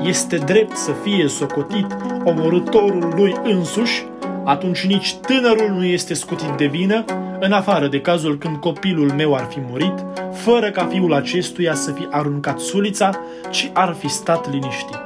este 0.01 0.37
drept 0.37 0.75
să 0.75 0.91
fie 1.03 1.27
socotit 1.27 1.97
omorătorul 2.23 3.13
lui 3.15 3.35
însuși, 3.43 4.05
atunci 4.45 4.85
nici 4.85 5.15
tânărul 5.15 5.69
nu 5.69 5.85
este 5.85 6.13
scutit 6.13 6.49
de 6.57 6.65
vină, 6.65 7.05
în 7.39 7.51
afară 7.51 7.87
de 7.87 7.99
cazul 7.99 8.37
când 8.37 8.57
copilul 8.57 9.11
meu 9.11 9.35
ar 9.35 9.47
fi 9.49 9.59
murit, 9.69 10.05
fără 10.33 10.71
ca 10.71 10.85
fiul 10.85 11.13
acestuia 11.13 11.73
să 11.73 11.91
fi 11.91 12.07
aruncat 12.11 12.59
sulița, 12.59 13.19
ci 13.49 13.69
ar 13.73 13.95
fi 13.99 14.07
stat 14.07 14.51
liniștit. 14.51 14.99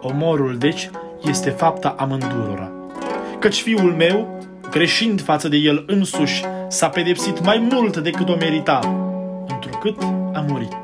Omorul, 0.00 0.56
deci, 0.58 0.90
este 1.28 1.50
fapta 1.50 1.94
amândurora. 1.98 2.70
Căci 3.38 3.60
fiul 3.60 3.94
meu, 3.96 4.40
greșind 4.70 5.20
față 5.20 5.48
de 5.48 5.56
el 5.56 5.84
însuși, 5.86 6.44
s-a 6.68 6.88
pedepsit 6.88 7.44
mai 7.44 7.68
mult 7.72 7.96
decât 7.96 8.28
o 8.28 8.36
merita, 8.36 8.80
întrucât 9.48 10.02
a 10.32 10.44
murit. 10.48 10.76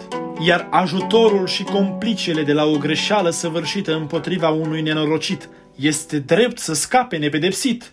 Iar 0.47 0.69
ajutorul 0.71 1.47
și 1.47 1.63
complicele 1.63 2.43
de 2.43 2.53
la 2.53 2.65
o 2.65 2.77
greșeală 2.77 3.31
săvârșită 3.31 3.95
împotriva 3.95 4.49
unui 4.49 4.83
nenorocit 4.83 5.49
este 5.77 6.19
drept 6.19 6.59
să 6.59 6.75
scape 6.75 7.17
nepedepsit. 7.17 7.93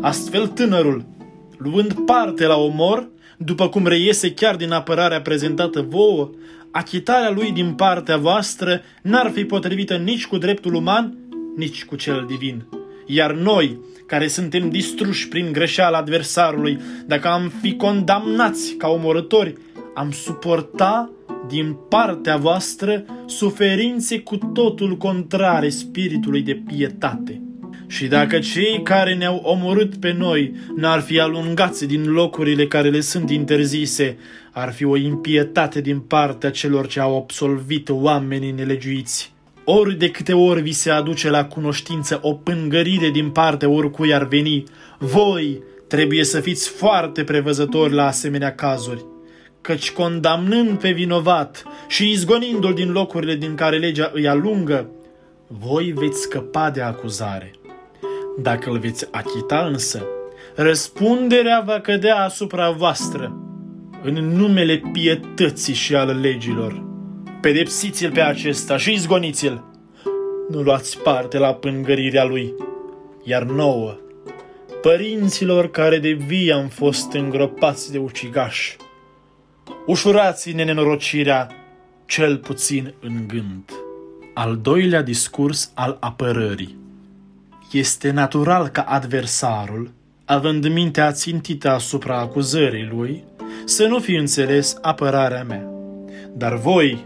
Astfel 0.00 0.46
tânărul, 0.46 1.04
luând 1.56 1.92
parte 1.92 2.46
la 2.46 2.56
omor, 2.56 3.08
după 3.36 3.68
cum 3.68 3.86
reiese 3.86 4.32
chiar 4.32 4.56
din 4.56 4.72
apărarea 4.72 5.20
prezentată 5.20 5.86
vouă, 5.88 6.30
achitarea 6.70 7.30
lui 7.30 7.52
din 7.52 7.72
partea 7.72 8.16
voastră 8.16 8.80
n-ar 9.02 9.30
fi 9.30 9.44
potrivită 9.44 9.96
nici 9.96 10.26
cu 10.26 10.38
dreptul 10.38 10.74
uman, 10.74 11.16
nici 11.56 11.84
cu 11.84 11.96
cel 11.96 12.24
divin. 12.28 12.64
Iar 13.06 13.32
noi, 13.32 13.78
care 14.06 14.26
suntem 14.26 14.70
distruși 14.70 15.28
prin 15.28 15.52
greșeala 15.52 15.98
adversarului, 15.98 16.80
dacă 17.06 17.28
am 17.28 17.52
fi 17.60 17.76
condamnați 17.76 18.72
ca 18.72 18.88
omorători, 18.88 19.54
am 19.94 20.10
suporta 20.10 21.10
din 21.48 21.76
partea 21.88 22.36
voastră 22.36 23.04
suferințe 23.26 24.18
cu 24.18 24.36
totul 24.36 24.96
contrare 24.96 25.68
spiritului 25.68 26.42
de 26.42 26.62
pietate. 26.66 27.42
Și 27.86 28.06
dacă 28.06 28.38
cei 28.38 28.80
care 28.82 29.14
ne-au 29.14 29.40
omorât 29.44 29.96
pe 29.96 30.12
noi 30.12 30.54
n-ar 30.76 31.00
fi 31.00 31.20
alungați 31.20 31.86
din 31.86 32.10
locurile 32.10 32.66
care 32.66 32.90
le 32.90 33.00
sunt 33.00 33.30
interzise, 33.30 34.16
ar 34.52 34.72
fi 34.72 34.84
o 34.84 34.96
impietate 34.96 35.80
din 35.80 35.98
partea 35.98 36.50
celor 36.50 36.86
ce 36.86 37.00
au 37.00 37.16
absolvit 37.16 37.88
oamenii 37.88 38.50
nelegiuiți. 38.50 39.32
Ori 39.64 39.98
de 39.98 40.10
câte 40.10 40.32
ori 40.32 40.62
vi 40.62 40.72
se 40.72 40.90
aduce 40.90 41.30
la 41.30 41.44
cunoștință 41.44 42.18
o 42.22 42.32
pângărire 42.32 43.10
din 43.10 43.30
partea 43.30 43.68
oricui 43.68 44.14
ar 44.14 44.26
veni, 44.26 44.64
voi 44.98 45.62
trebuie 45.88 46.24
să 46.24 46.40
fiți 46.40 46.68
foarte 46.68 47.24
prevăzători 47.24 47.92
la 47.92 48.06
asemenea 48.06 48.54
cazuri 48.54 49.04
căci 49.64 49.92
condamnând 49.92 50.78
pe 50.78 50.90
vinovat 50.90 51.62
și 51.88 52.10
izgonindu-l 52.10 52.74
din 52.74 52.92
locurile 52.92 53.34
din 53.34 53.54
care 53.54 53.78
legea 53.78 54.10
îi 54.14 54.28
alungă, 54.28 54.90
voi 55.46 55.92
veți 55.96 56.20
scăpa 56.20 56.70
de 56.70 56.80
acuzare. 56.80 57.50
Dacă 58.38 58.70
îl 58.70 58.78
veți 58.78 59.08
achita 59.10 59.66
însă, 59.66 60.02
răspunderea 60.54 61.62
va 61.66 61.80
cădea 61.80 62.16
asupra 62.16 62.70
voastră, 62.70 63.36
în 64.02 64.14
numele 64.14 64.82
pietății 64.92 65.74
și 65.74 65.94
al 65.94 66.20
legilor. 66.20 66.84
Pedepsiți-l 67.40 68.10
pe 68.10 68.20
acesta 68.20 68.76
și 68.76 68.92
izgoniți-l. 68.92 69.64
Nu 70.50 70.60
luați 70.60 70.98
parte 70.98 71.38
la 71.38 71.54
pângărirea 71.54 72.24
lui, 72.24 72.54
iar 73.22 73.42
nouă, 73.42 73.96
părinților 74.82 75.70
care 75.70 75.98
de 75.98 76.12
vie 76.12 76.52
am 76.52 76.68
fost 76.68 77.12
îngropați 77.12 77.92
de 77.92 77.98
ucigași, 77.98 78.76
ușurați-ne 79.86 80.64
nenorocirea, 80.64 81.50
cel 82.06 82.36
puțin 82.36 82.94
în 83.00 83.26
gând. 83.26 83.70
Al 84.34 84.58
doilea 84.62 85.02
discurs 85.02 85.72
al 85.74 85.96
apărării. 86.00 86.76
Este 87.72 88.10
natural 88.10 88.68
ca 88.68 88.82
adversarul, 88.82 89.90
având 90.24 90.66
mintea 90.66 91.12
țintită 91.12 91.70
asupra 91.70 92.18
acuzării 92.18 92.88
lui, 92.92 93.24
să 93.64 93.86
nu 93.86 93.98
fi 93.98 94.14
înțeles 94.14 94.78
apărarea 94.80 95.44
mea. 95.44 95.66
Dar 96.36 96.56
voi, 96.56 97.04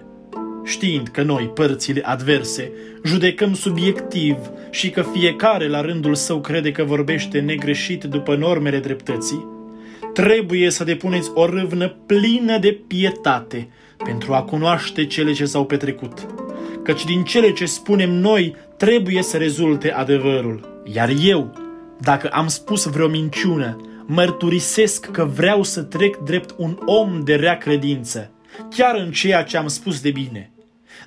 știind 0.65 1.09
că 1.09 1.23
noi, 1.23 1.45
părțile 1.45 2.03
adverse, 2.05 2.73
judecăm 3.05 3.55
subiectiv 3.55 4.37
și 4.71 4.91
că 4.91 5.03
fiecare 5.03 5.69
la 5.69 5.81
rândul 5.81 6.15
său 6.15 6.41
crede 6.41 6.73
că 6.73 6.85
vorbește 6.85 7.41
negreșit 7.41 8.05
după 8.05 8.37
normele 8.37 8.79
dreptății, 8.79 9.47
trebuie 10.23 10.71
să 10.71 10.85
depuneți 10.85 11.31
o 11.35 11.47
râvnă 11.47 11.89
plină 12.07 12.59
de 12.59 12.81
pietate 12.87 13.69
pentru 14.05 14.33
a 14.33 14.43
cunoaște 14.43 15.07
cele 15.07 15.33
ce 15.33 15.45
s-au 15.45 15.65
petrecut. 15.67 16.27
Căci 16.83 17.05
din 17.05 17.25
cele 17.25 17.53
ce 17.53 17.67
spunem 17.67 18.11
noi 18.11 18.57
trebuie 18.77 19.23
să 19.23 19.37
rezulte 19.37 19.93
adevărul. 19.93 20.83
Iar 20.95 21.11
eu, 21.23 21.53
dacă 22.01 22.29
am 22.29 22.47
spus 22.47 22.85
vreo 22.85 23.09
minciună, 23.09 23.77
mărturisesc 24.07 25.11
că 25.11 25.25
vreau 25.25 25.63
să 25.63 25.83
trec 25.83 26.17
drept 26.17 26.55
un 26.57 26.79
om 26.85 27.21
de 27.25 27.35
rea 27.35 27.59
credință, 27.59 28.31
chiar 28.71 28.95
în 28.97 29.11
ceea 29.11 29.43
ce 29.43 29.57
am 29.57 29.67
spus 29.67 30.01
de 30.01 30.11
bine. 30.11 30.51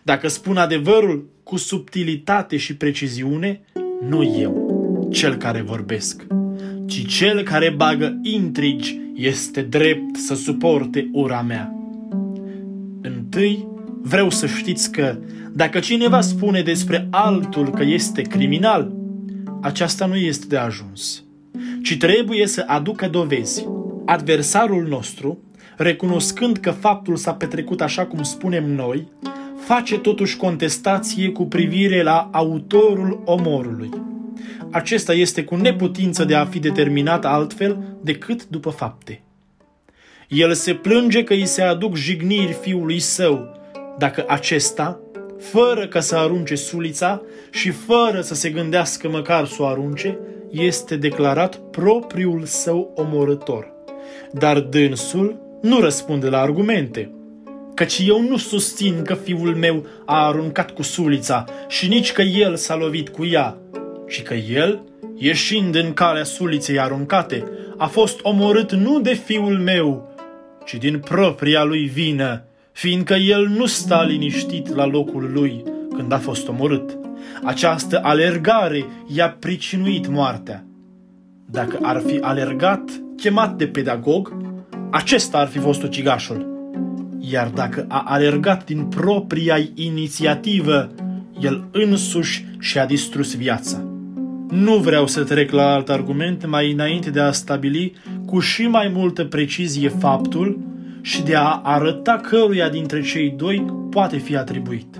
Dacă 0.04 0.28
spun 0.28 0.58
adevărul 0.58 1.30
cu 1.44 1.58
subtilitate 1.58 2.58
și 2.58 2.76
preciziune, 2.76 3.62
nu 4.08 4.40
eu, 4.40 5.10
cel 5.12 5.36
care 5.36 5.62
vorbesc, 5.62 6.26
ci 6.92 7.06
cel 7.06 7.44
care 7.44 7.74
bagă 7.78 8.20
intrigi 8.22 9.00
este 9.16 9.62
drept 9.62 10.16
să 10.16 10.36
suporte 10.36 11.10
ura 11.12 11.42
mea. 11.42 11.76
Întâi, 13.02 13.68
vreau 14.02 14.30
să 14.30 14.48
știți 14.48 14.92
că 14.92 15.18
dacă 15.54 15.80
cineva 15.80 16.22
spune 16.22 16.62
despre 16.62 17.08
altul 17.10 17.70
că 17.70 17.84
este 17.84 18.22
criminal, 18.22 18.94
aceasta 19.62 20.06
nu 20.06 20.16
este 20.16 20.46
de 20.48 20.58
ajuns, 20.58 21.24
ci 21.84 21.98
trebuie 21.98 22.48
să 22.48 22.64
aducă 22.68 23.08
dovezi. 23.08 23.68
Adversarul 24.06 24.88
nostru, 24.88 25.38
recunoscând 25.78 26.58
că 26.58 26.72
faptul 26.72 27.16
s-a 27.16 27.34
petrecut 27.34 27.82
așa 27.82 28.06
cum 28.06 28.24
spunem 28.24 28.76
noi, 28.76 29.08
face 29.66 29.98
totuși 29.98 30.38
contestație 30.38 31.30
cu 31.30 31.46
privire 31.46 32.04
la 32.04 32.30
autorul 32.32 33.22
omorului. 33.26 33.90
Acesta 34.72 35.14
este 35.14 35.44
cu 35.44 35.56
neputință 35.56 36.24
de 36.24 36.36
a 36.36 36.46
fi 36.46 36.60
determinat 36.60 37.26
altfel 37.26 37.98
decât 38.02 38.48
după 38.48 38.70
fapte. 38.70 39.22
El 40.28 40.54
se 40.54 40.74
plânge 40.74 41.24
că 41.24 41.34
îi 41.34 41.46
se 41.46 41.62
aduc 41.62 41.96
jigniri 41.96 42.58
fiului 42.62 43.00
său, 43.00 43.60
dacă 43.98 44.26
acesta, 44.28 45.00
fără 45.40 45.88
ca 45.88 46.00
să 46.00 46.16
arunce 46.16 46.56
sulița 46.56 47.22
și 47.50 47.70
fără 47.70 48.22
să 48.22 48.34
se 48.34 48.50
gândească 48.50 49.10
măcar 49.10 49.46
să 49.46 49.62
o 49.62 49.66
arunce, 49.66 50.18
este 50.52 50.96
declarat 50.96 51.56
propriul 51.56 52.44
său 52.46 52.94
omorător. 52.96 53.72
Dar 54.32 54.60
dânsul 54.60 55.40
nu 55.62 55.80
răspunde 55.80 56.28
la 56.28 56.40
argumente, 56.40 57.12
căci 57.74 58.04
eu 58.08 58.22
nu 58.22 58.38
susțin 58.38 59.02
că 59.04 59.14
fiul 59.14 59.56
meu 59.56 59.86
a 60.06 60.26
aruncat 60.26 60.72
cu 60.72 60.82
sulița 60.82 61.46
și 61.68 61.88
nici 61.88 62.12
că 62.12 62.22
el 62.22 62.56
s-a 62.56 62.76
lovit 62.76 63.10
cu 63.10 63.26
ea, 63.26 63.58
ci 64.12 64.22
că 64.22 64.34
el, 64.34 64.82
ieșind 65.16 65.76
în 65.76 65.94
calea 65.94 66.24
suliței 66.24 66.80
aruncate, 66.80 67.44
a 67.78 67.86
fost 67.86 68.20
omorât 68.22 68.72
nu 68.72 69.00
de 69.00 69.14
fiul 69.14 69.58
meu, 69.58 70.16
ci 70.66 70.74
din 70.74 71.00
propria 71.00 71.64
lui 71.64 71.88
vină, 71.88 72.44
fiindcă 72.72 73.14
el 73.14 73.48
nu 73.48 73.66
sta 73.66 74.04
liniștit 74.04 74.76
la 74.76 74.86
locul 74.86 75.30
lui 75.34 75.64
când 75.96 76.12
a 76.12 76.18
fost 76.18 76.48
omorât. 76.48 76.98
Această 77.44 78.00
alergare 78.04 78.86
i-a 79.08 79.30
pricinuit 79.40 80.08
moartea. 80.08 80.66
Dacă 81.46 81.80
ar 81.82 82.02
fi 82.06 82.18
alergat 82.22 82.82
chemat 83.18 83.58
de 83.58 83.68
pedagog, 83.68 84.36
acesta 84.90 85.38
ar 85.38 85.48
fi 85.48 85.58
fost 85.58 85.84
ucigașul. 85.84 86.50
Iar 87.20 87.48
dacă 87.48 87.86
a 87.88 88.04
alergat 88.06 88.66
din 88.66 88.84
propria 88.84 89.58
inițiativă, 89.76 90.92
el 91.40 91.64
însuși 91.72 92.46
și-a 92.60 92.86
distrus 92.86 93.36
viața. 93.36 93.91
Nu 94.52 94.78
vreau 94.78 95.08
să 95.08 95.24
trec 95.24 95.52
la 95.52 95.74
alt 95.74 95.90
argument 95.90 96.46
mai 96.46 96.72
înainte 96.72 97.10
de 97.10 97.20
a 97.20 97.32
stabili 97.32 97.94
cu 98.26 98.40
și 98.40 98.68
mai 98.68 98.92
multă 98.94 99.26
precizie 99.26 99.90
faptul 99.90 100.60
și 101.02 101.22
de 101.22 101.36
a 101.36 101.60
arăta 101.64 102.22
căruia 102.30 102.70
dintre 102.70 103.02
cei 103.02 103.34
doi 103.38 103.66
poate 103.90 104.18
fi 104.18 104.36
atribuit. 104.36 104.96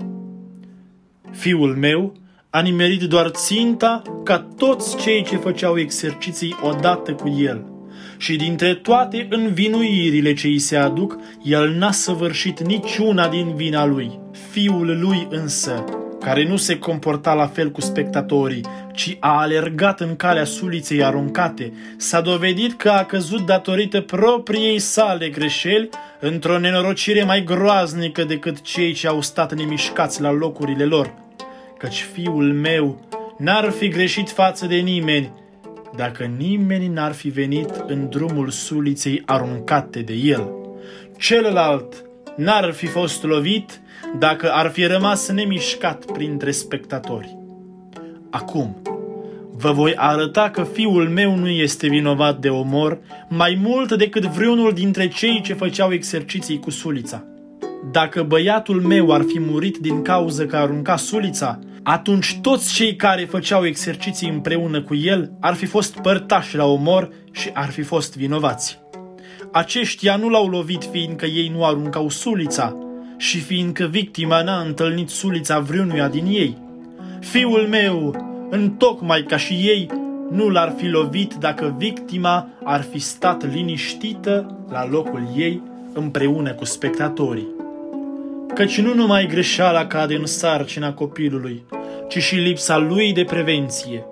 Fiul 1.30 1.76
meu 1.76 2.14
a 2.50 2.60
nimerit 2.60 3.02
doar 3.02 3.28
ținta 3.28 4.02
ca 4.24 4.46
toți 4.56 4.96
cei 4.96 5.24
ce 5.24 5.36
făceau 5.36 5.78
exerciții 5.78 6.56
odată 6.62 7.12
cu 7.12 7.36
el. 7.38 7.66
Și 8.16 8.36
dintre 8.36 8.74
toate 8.74 9.26
învinuirile 9.30 10.34
ce 10.34 10.46
îi 10.46 10.58
se 10.58 10.76
aduc, 10.76 11.18
el 11.42 11.74
n-a 11.78 11.90
săvârșit 11.90 12.60
niciuna 12.60 13.28
din 13.28 13.54
vina 13.54 13.86
lui. 13.86 14.20
Fiul 14.50 14.98
lui 15.00 15.26
însă 15.30 15.84
care 16.22 16.48
nu 16.48 16.56
se 16.56 16.78
comporta 16.78 17.34
la 17.34 17.46
fel 17.46 17.70
cu 17.70 17.80
spectatorii, 17.80 18.64
ci 18.92 19.16
a 19.20 19.40
alergat 19.40 20.00
în 20.00 20.16
calea 20.16 20.44
suliței 20.44 21.04
aruncate, 21.04 21.72
s-a 21.96 22.20
dovedit 22.20 22.76
că 22.76 22.88
a 22.88 23.04
căzut 23.04 23.46
datorită 23.46 24.00
propriei 24.00 24.78
sale 24.78 25.28
greșeli 25.28 25.88
într-o 26.20 26.58
nenorocire 26.58 27.24
mai 27.24 27.44
groaznică 27.44 28.24
decât 28.24 28.60
cei 28.60 28.92
ce 28.92 29.08
au 29.08 29.20
stat 29.20 29.54
nemișcați 29.54 30.20
la 30.20 30.30
locurile 30.30 30.84
lor. 30.84 31.14
Căci 31.78 32.06
fiul 32.12 32.52
meu 32.52 33.08
n-ar 33.38 33.70
fi 33.70 33.88
greșit 33.88 34.30
față 34.30 34.66
de 34.66 34.76
nimeni, 34.76 35.32
dacă 35.96 36.24
nimeni 36.36 36.86
n-ar 36.86 37.12
fi 37.12 37.28
venit 37.28 37.84
în 37.86 38.08
drumul 38.08 38.50
suliței 38.50 39.22
aruncate 39.26 40.00
de 40.00 40.12
el. 40.12 40.50
Celălalt 41.18 42.04
n-ar 42.36 42.72
fi 42.72 42.86
fost 42.86 43.22
lovit 43.22 43.80
dacă 44.18 44.50
ar 44.52 44.70
fi 44.70 44.84
rămas 44.84 45.30
nemișcat 45.30 46.04
printre 46.04 46.50
spectatori. 46.50 47.41
Acum, 48.32 48.82
vă 49.56 49.72
voi 49.72 49.94
arăta 49.96 50.50
că 50.50 50.62
fiul 50.62 51.08
meu 51.08 51.36
nu 51.36 51.48
este 51.48 51.88
vinovat 51.88 52.38
de 52.38 52.48
omor 52.48 52.98
mai 53.28 53.58
mult 53.62 53.92
decât 53.92 54.24
vreunul 54.24 54.72
dintre 54.72 55.08
cei 55.08 55.40
ce 55.42 55.54
făceau 55.54 55.92
exerciții 55.92 56.58
cu 56.58 56.70
sulița. 56.70 57.24
Dacă 57.90 58.22
băiatul 58.22 58.80
meu 58.80 59.12
ar 59.12 59.22
fi 59.22 59.40
murit 59.40 59.76
din 59.76 60.02
cauză 60.02 60.46
că 60.46 60.56
arunca 60.56 60.96
sulița, 60.96 61.58
atunci 61.82 62.38
toți 62.42 62.74
cei 62.74 62.96
care 62.96 63.24
făceau 63.24 63.66
exerciții 63.66 64.28
împreună 64.28 64.82
cu 64.82 64.94
el 64.94 65.32
ar 65.40 65.54
fi 65.54 65.66
fost 65.66 66.00
părtași 66.00 66.56
la 66.56 66.64
omor 66.64 67.12
și 67.30 67.50
ar 67.52 67.68
fi 67.70 67.82
fost 67.82 68.16
vinovați. 68.16 68.78
Aceștia 69.52 70.16
nu 70.16 70.28
l-au 70.28 70.46
lovit 70.46 70.88
fiindcă 70.90 71.26
ei 71.26 71.52
nu 71.54 71.64
aruncau 71.64 72.08
sulița, 72.08 72.76
și 73.16 73.40
fiindcă 73.40 73.84
victima 73.84 74.42
n-a 74.42 74.60
întâlnit 74.60 75.08
sulița 75.08 75.58
vreunuia 75.58 76.08
din 76.08 76.26
ei. 76.26 76.61
Fiul 77.22 77.66
meu, 77.68 78.14
întocmai 78.50 79.22
ca 79.22 79.36
și 79.36 79.52
ei, 79.52 79.90
nu 80.30 80.48
l-ar 80.48 80.74
fi 80.76 80.88
lovit 80.88 81.34
dacă 81.34 81.74
victima 81.78 82.48
ar 82.64 82.82
fi 82.82 82.98
stat 82.98 83.52
liniștită 83.52 84.64
la 84.70 84.88
locul 84.88 85.28
ei 85.36 85.62
împreună 85.92 86.52
cu 86.52 86.64
spectatorii. 86.64 87.48
Căci 88.54 88.80
nu 88.80 88.94
numai 88.94 89.26
greșeala 89.26 89.86
cade 89.86 90.14
în 90.14 90.26
sarcina 90.26 90.92
copilului, 90.92 91.62
ci 92.08 92.18
și 92.18 92.34
lipsa 92.34 92.78
lui 92.78 93.12
de 93.12 93.24
prevenție. 93.24 94.04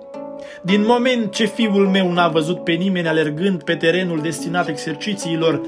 Din 0.63 0.83
moment 0.85 1.31
ce 1.31 1.45
fiul 1.45 1.87
meu 1.87 2.11
n-a 2.11 2.27
văzut 2.27 2.63
pe 2.63 2.71
nimeni 2.71 3.07
alergând 3.07 3.63
pe 3.63 3.75
terenul 3.75 4.21
destinat 4.21 4.67
exercițiilor, 4.67 5.61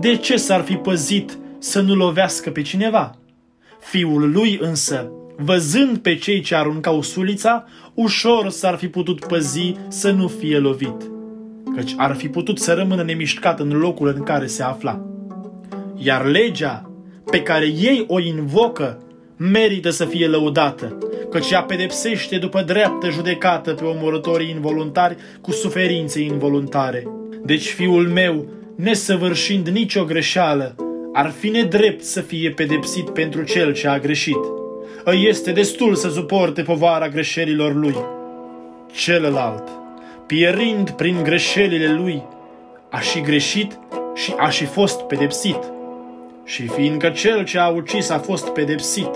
de 0.00 0.16
ce 0.16 0.36
s-ar 0.36 0.60
fi 0.60 0.74
păzit 0.74 1.38
să 1.58 1.80
nu 1.80 1.94
lovească 1.94 2.50
pe 2.50 2.62
cineva. 2.62 3.14
Fiul 3.80 4.30
lui 4.32 4.58
însă, 4.62 5.10
văzând 5.44 5.98
pe 5.98 6.14
cei 6.14 6.40
ce 6.40 6.54
aruncau 6.54 7.02
sulița, 7.02 7.64
ușor 7.94 8.48
s-ar 8.48 8.76
fi 8.76 8.88
putut 8.88 9.26
păzi 9.26 9.74
să 9.88 10.10
nu 10.10 10.28
fie 10.28 10.58
lovit, 10.58 11.10
căci 11.76 11.94
ar 11.96 12.14
fi 12.14 12.28
putut 12.28 12.58
să 12.58 12.72
rămână 12.72 13.02
nemișcat 13.02 13.60
în 13.60 13.68
locul 13.68 14.12
în 14.16 14.22
care 14.22 14.46
se 14.46 14.62
afla. 14.62 15.04
Iar 15.96 16.26
legea 16.26 16.90
pe 17.30 17.42
care 17.42 17.64
ei 17.66 18.04
o 18.06 18.20
invocă 18.20 19.02
merită 19.36 19.90
să 19.90 20.04
fie 20.04 20.26
lăudată, 20.26 20.98
căci 21.30 21.50
ea 21.50 21.62
pedepsește 21.62 22.38
după 22.38 22.62
dreaptă 22.62 23.10
judecată 23.10 23.72
pe 23.72 23.84
omorătorii 23.84 24.50
involuntari 24.50 25.16
cu 25.40 25.50
suferințe 25.50 26.20
involuntare. 26.20 27.06
Deci 27.44 27.68
fiul 27.68 28.08
meu, 28.08 28.46
nesăvârșind 28.76 29.68
nicio 29.68 30.04
greșeală, 30.04 30.74
ar 31.12 31.30
fi 31.30 31.48
nedrept 31.48 32.04
să 32.04 32.20
fie 32.20 32.50
pedepsit 32.50 33.10
pentru 33.10 33.42
cel 33.42 33.72
ce 33.72 33.88
a 33.88 33.98
greșit. 33.98 34.59
Îi 35.04 35.26
este 35.28 35.52
destul 35.52 35.94
să 35.94 36.08
suporte 36.08 36.62
povara 36.62 37.08
greșelilor 37.08 37.74
lui. 37.74 37.96
Celălalt, 38.92 39.68
pierind 40.26 40.90
prin 40.90 41.22
greșelile 41.22 41.92
lui, 41.92 42.22
a 42.90 43.00
și 43.00 43.20
greșit 43.20 43.78
și 44.14 44.34
a 44.36 44.48
și 44.48 44.64
fost 44.64 45.00
pedepsit. 45.00 45.58
Și 46.44 46.66
fiindcă 46.66 47.08
cel 47.08 47.44
ce 47.44 47.58
a 47.58 47.68
ucis 47.68 48.10
a 48.10 48.18
fost 48.18 48.48
pedepsit, 48.48 49.10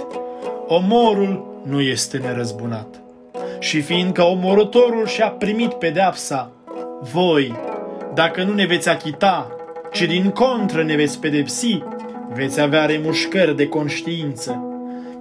omorul 0.67 1.61
nu 1.67 1.81
este 1.81 2.19
nerăzbunat. 2.19 3.01
Și 3.59 3.81
fiindcă 3.81 4.23
omorătorul 4.23 5.07
și-a 5.07 5.29
primit 5.29 5.73
pedeapsa, 5.73 6.51
voi, 7.13 7.55
dacă 8.15 8.43
nu 8.43 8.55
ne 8.55 8.67
veți 8.67 8.89
achita 8.89 9.51
și 9.93 10.07
din 10.07 10.31
contră 10.31 10.83
ne 10.83 10.97
veți 10.97 11.21
pedepsi, 11.21 11.83
veți 12.33 12.61
avea 12.61 12.85
remușcări 12.85 13.57
de 13.57 13.67
conștiință, 13.67 14.74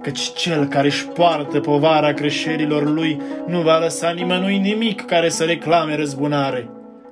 căci 0.04 0.32
cel 0.32 0.66
care 0.66 0.86
își 0.86 1.06
poartă 1.06 1.60
povara 1.60 2.12
greșelilor 2.12 2.92
lui 2.92 3.20
nu 3.46 3.60
va 3.60 3.78
lăsa 3.78 4.10
nimănui 4.10 4.58
nimic 4.58 5.04
care 5.04 5.28
să 5.28 5.44
reclame 5.44 5.96
răzbunare. 5.96 6.68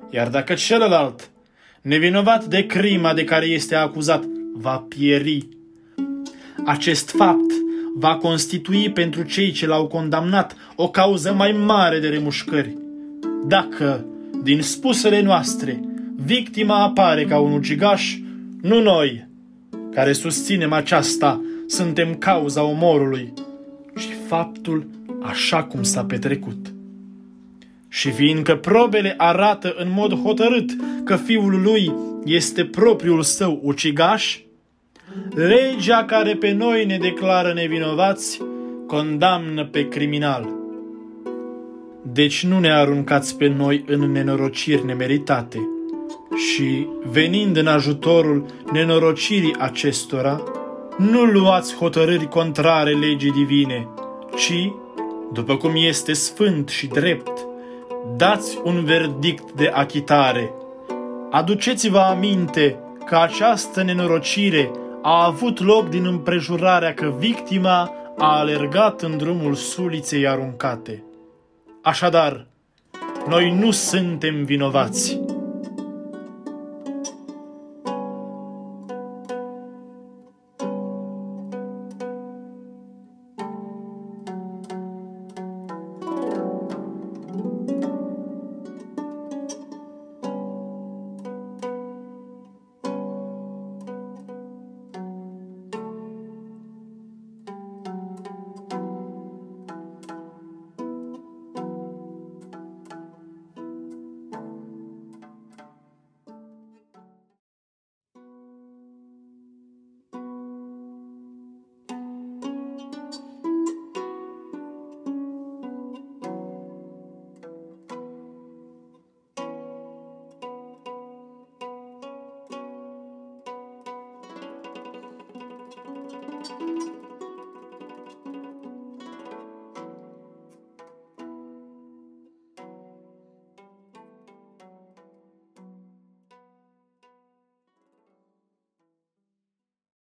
Iar 0.09 0.27
dacă 0.27 0.53
celălalt, 0.53 1.29
nevinovat 1.81 2.45
de 2.45 2.65
crima 2.65 3.13
de 3.13 3.23
care 3.23 3.45
este 3.45 3.75
acuzat, 3.75 4.23
va 4.53 4.85
pieri. 4.87 5.47
Acest 6.65 7.09
fapt 7.09 7.51
va 7.95 8.15
constitui 8.15 8.91
pentru 8.91 9.23
cei 9.23 9.51
ce 9.51 9.67
l-au 9.67 9.87
condamnat 9.87 10.55
o 10.75 10.89
cauză 10.89 11.33
mai 11.33 11.51
mare 11.51 11.99
de 11.99 12.07
remușcări. 12.07 12.77
Dacă, 13.47 14.05
din 14.43 14.61
spusele 14.61 15.21
noastre, 15.21 15.79
victima 16.15 16.83
apare 16.83 17.25
ca 17.25 17.39
un 17.39 17.53
ucigaș, 17.53 18.17
nu 18.61 18.81
noi, 18.81 19.27
care 19.93 20.13
susținem 20.13 20.73
aceasta, 20.73 21.41
suntem 21.73 22.15
cauza 22.15 22.63
omorului 22.63 23.33
și 23.95 24.09
faptul 24.27 24.87
așa 25.21 25.63
cum 25.63 25.83
s-a 25.83 26.05
petrecut. 26.05 26.73
Și 27.89 28.11
fiindcă 28.11 28.55
probele 28.55 29.13
arată 29.17 29.73
în 29.77 29.87
mod 29.91 30.13
hotărât 30.13 30.69
că 31.03 31.15
fiul 31.15 31.61
lui 31.61 31.93
este 32.25 32.65
propriul 32.65 33.21
său 33.21 33.59
ucigaș, 33.63 34.39
legea 35.35 36.05
care 36.05 36.35
pe 36.35 36.51
noi 36.51 36.85
ne 36.85 36.97
declară 36.97 37.53
nevinovați 37.53 38.41
condamnă 38.87 39.65
pe 39.65 39.87
criminal. 39.87 40.49
Deci 42.01 42.45
nu 42.45 42.59
ne 42.59 42.71
aruncați 42.71 43.37
pe 43.37 43.47
noi 43.47 43.83
în 43.87 44.11
nenorociri 44.11 44.85
nemeritate 44.85 45.67
și, 46.51 46.87
venind 47.11 47.57
în 47.57 47.67
ajutorul 47.67 48.45
nenorocirii 48.71 49.55
acestora, 49.59 50.43
nu 50.97 51.23
luați 51.23 51.75
hotărâri 51.75 52.27
contrare 52.27 52.91
legii 52.91 53.31
divine, 53.31 53.87
ci, 54.35 54.71
după 55.31 55.57
cum 55.57 55.71
este 55.75 56.13
sfânt 56.13 56.69
și 56.69 56.87
drept, 56.87 57.45
dați 58.17 58.59
un 58.63 58.83
verdict 58.83 59.51
de 59.51 59.71
achitare. 59.73 60.53
Aduceți-vă 61.31 61.99
aminte 61.99 62.79
că 63.05 63.15
această 63.15 63.83
nenorocire 63.83 64.71
a 65.01 65.25
avut 65.25 65.59
loc 65.59 65.89
din 65.89 66.05
împrejurarea 66.05 66.93
că 66.93 67.13
victima 67.17 67.91
a 68.17 68.37
alergat 68.37 69.01
în 69.01 69.17
drumul 69.17 69.53
suliței 69.53 70.27
aruncate. 70.27 71.03
Așadar, 71.81 72.47
noi 73.27 73.51
nu 73.59 73.71
suntem 73.71 74.43
vinovați. 74.43 75.22